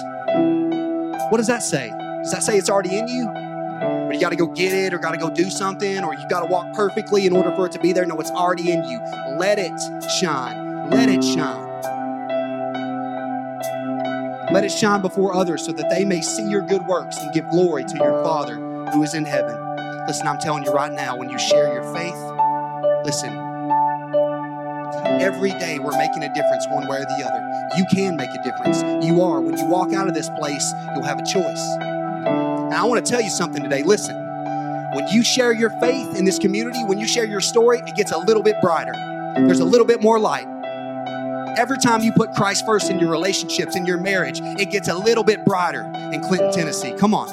What 1.30 1.38
does 1.38 1.46
that 1.48 1.62
say? 1.62 1.90
Does 2.22 2.32
that 2.32 2.42
say 2.42 2.56
it's 2.56 2.70
already 2.70 2.98
in 2.98 3.08
you? 3.08 3.46
or 4.06 4.12
you 4.12 4.20
got 4.20 4.30
to 4.30 4.36
go 4.36 4.46
get 4.46 4.72
it 4.72 4.94
or 4.94 4.98
got 4.98 5.12
to 5.12 5.18
go 5.18 5.30
do 5.30 5.50
something 5.50 6.02
or 6.04 6.14
you 6.14 6.28
got 6.28 6.40
to 6.40 6.46
walk 6.46 6.72
perfectly 6.74 7.26
in 7.26 7.32
order 7.32 7.54
for 7.54 7.66
it 7.66 7.72
to 7.72 7.80
be 7.80 7.92
there. 7.92 8.06
No, 8.06 8.18
it's 8.20 8.30
already 8.30 8.70
in 8.70 8.84
you. 8.84 9.00
Let 9.36 9.58
it 9.58 9.72
shine. 10.18 10.90
Let 10.90 11.08
it 11.08 11.22
shine. 11.22 11.66
Let 14.52 14.64
it 14.64 14.70
shine 14.70 15.02
before 15.02 15.34
others 15.34 15.64
so 15.64 15.72
that 15.72 15.90
they 15.90 16.04
may 16.04 16.20
see 16.20 16.48
your 16.48 16.62
good 16.62 16.86
works 16.86 17.18
and 17.18 17.32
give 17.34 17.48
glory 17.50 17.84
to 17.84 17.96
your 17.96 18.22
Father 18.22 18.54
who 18.92 19.02
is 19.02 19.14
in 19.14 19.24
heaven. 19.24 19.56
Listen, 20.06 20.28
I'm 20.28 20.38
telling 20.38 20.64
you 20.64 20.72
right 20.72 20.92
now, 20.92 21.16
when 21.16 21.28
you 21.28 21.38
share 21.38 21.72
your 21.74 21.82
faith, 21.92 22.14
listen, 23.04 23.34
every 25.20 25.50
day 25.50 25.78
we're 25.78 25.96
making 25.96 26.22
a 26.22 26.32
difference 26.34 26.66
one 26.68 26.88
way 26.88 26.98
or 26.98 27.04
the 27.04 27.24
other. 27.24 27.76
You 27.76 27.84
can 27.92 28.16
make 28.16 28.30
a 28.30 28.42
difference. 28.42 28.82
You 29.04 29.20
are. 29.22 29.40
When 29.40 29.56
you 29.56 29.66
walk 29.66 29.92
out 29.92 30.08
of 30.08 30.14
this 30.14 30.28
place, 30.30 30.72
you'll 30.94 31.04
have 31.04 31.18
a 31.18 31.24
choice. 31.24 31.60
And 32.26 32.74
I 32.74 32.84
want 32.84 33.04
to 33.04 33.10
tell 33.10 33.20
you 33.20 33.30
something 33.30 33.62
today. 33.62 33.82
Listen, 33.82 34.16
when 34.94 35.06
you 35.08 35.22
share 35.22 35.52
your 35.52 35.70
faith 35.80 36.16
in 36.16 36.24
this 36.24 36.38
community, 36.38 36.82
when 36.84 36.98
you 36.98 37.06
share 37.06 37.24
your 37.24 37.40
story, 37.40 37.78
it 37.86 37.94
gets 37.94 38.12
a 38.12 38.18
little 38.18 38.42
bit 38.42 38.56
brighter. 38.60 38.92
There's 39.36 39.60
a 39.60 39.64
little 39.64 39.86
bit 39.86 40.00
more 40.00 40.18
light. 40.18 40.46
Every 41.58 41.78
time 41.78 42.02
you 42.02 42.12
put 42.12 42.32
Christ 42.34 42.66
first 42.66 42.90
in 42.90 42.98
your 42.98 43.10
relationships, 43.10 43.76
in 43.76 43.86
your 43.86 43.98
marriage, 43.98 44.40
it 44.42 44.70
gets 44.70 44.88
a 44.88 44.94
little 44.94 45.24
bit 45.24 45.44
brighter 45.44 45.90
in 46.12 46.20
Clinton, 46.22 46.52
Tennessee. 46.52 46.92
Come 46.98 47.14
on. 47.14 47.28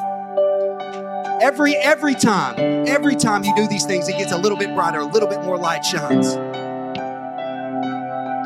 Every 1.41 1.75
every 1.75 2.15
time, 2.15 2.55
every 2.87 3.15
time 3.15 3.43
you 3.43 3.53
do 3.55 3.67
these 3.67 3.85
things, 3.85 4.07
it 4.07 4.17
gets 4.17 4.31
a 4.31 4.37
little 4.37 4.57
bit 4.57 4.73
brighter, 4.75 4.99
a 4.99 5.05
little 5.05 5.27
bit 5.27 5.41
more 5.43 5.57
light 5.57 5.83
shines. 5.83 6.35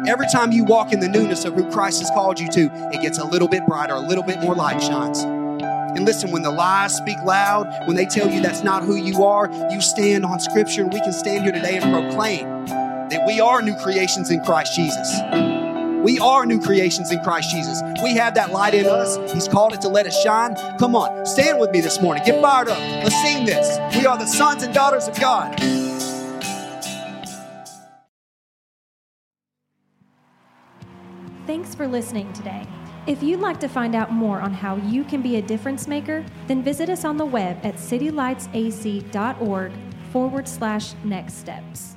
Every 0.08 0.28
time 0.28 0.54
you 0.54 0.64
walk 0.64 0.94
in 0.94 1.02
the 1.02 1.10
newness 1.10 1.44
of 1.44 1.54
who 1.54 1.70
Christ 1.70 2.00
has 2.00 2.10
called 2.12 2.40
you 2.40 2.48
to, 2.52 2.72
it 2.94 3.02
gets 3.02 3.18
a 3.18 3.26
little 3.26 3.50
bit 3.50 3.66
brighter, 3.68 3.94
a 3.94 4.00
little 4.00 4.24
bit 4.24 4.40
more 4.40 4.56
light 4.56 4.82
shines. 4.82 5.20
And 5.20 6.06
listen, 6.06 6.32
when 6.32 6.44
the 6.44 6.52
lies 6.52 6.96
speak 6.96 7.18
loud, 7.26 7.68
when 7.88 7.98
they 7.98 8.06
tell 8.06 8.32
you 8.32 8.42
that's 8.42 8.64
not 8.64 8.84
who 8.84 8.96
you 8.96 9.26
are, 9.26 9.52
you 9.70 9.82
stand 9.82 10.24
on 10.24 10.40
Scripture, 10.40 10.84
and 10.84 10.94
we 10.94 11.02
can 11.02 11.12
stand 11.12 11.44
here 11.44 11.52
today 11.52 11.78
and 11.78 11.94
proclaim 11.94 12.66
that 13.10 13.26
we 13.28 13.42
are 13.42 13.62
new 13.62 13.76
creations 13.76 14.32
in 14.32 14.40
Christ 14.46 14.74
Jesus. 14.76 15.20
We 16.02 16.20
are 16.20 16.46
new 16.46 16.62
creations 16.62 17.12
in 17.12 17.20
Christ 17.20 17.50
Jesus. 17.50 17.82
We 18.02 18.16
have 18.16 18.34
that 18.36 18.54
light 18.54 18.76
in 18.76 18.86
us. 18.86 19.18
He's 19.34 19.50
called 19.50 19.74
it 19.74 19.82
to 19.82 19.90
let 19.90 20.08
us 20.08 20.18
shine. 20.24 20.56
Come 20.80 20.96
on, 20.96 21.26
stand 21.26 21.60
with 21.60 21.72
me 21.72 21.82
this 21.82 22.02
morning. 22.02 22.24
Get 22.26 22.42
fired 22.42 22.70
up. 22.70 22.78
Let's 22.78 23.22
sing 23.24 23.46
this. 23.46 23.78
We 23.98 24.06
are 24.06 24.18
the 24.18 24.26
sons 24.26 24.64
and 24.64 24.74
daughters 24.74 25.10
of 25.10 25.20
God. 25.20 25.87
Thanks 31.48 31.74
for 31.74 31.88
listening 31.88 32.32
today. 32.34 32.68
If 33.08 33.24
you'd 33.24 33.40
like 33.40 33.60
to 33.62 33.70
find 33.70 33.96
out 33.96 34.12
more 34.12 34.42
on 34.42 34.54
how 34.54 34.76
you 34.76 35.06
can 35.06 35.22
be 35.22 35.38
a 35.38 35.42
difference 35.42 35.88
maker, 35.88 36.26
then 36.48 36.62
visit 36.62 36.90
us 36.90 37.06
on 37.06 37.16
the 37.16 37.26
web 37.26 37.58
at 37.66 37.76
citylightsac.org 37.76 39.72
forward 40.12 40.48
slash 40.48 40.94
next 41.06 41.36
steps. 41.36 41.97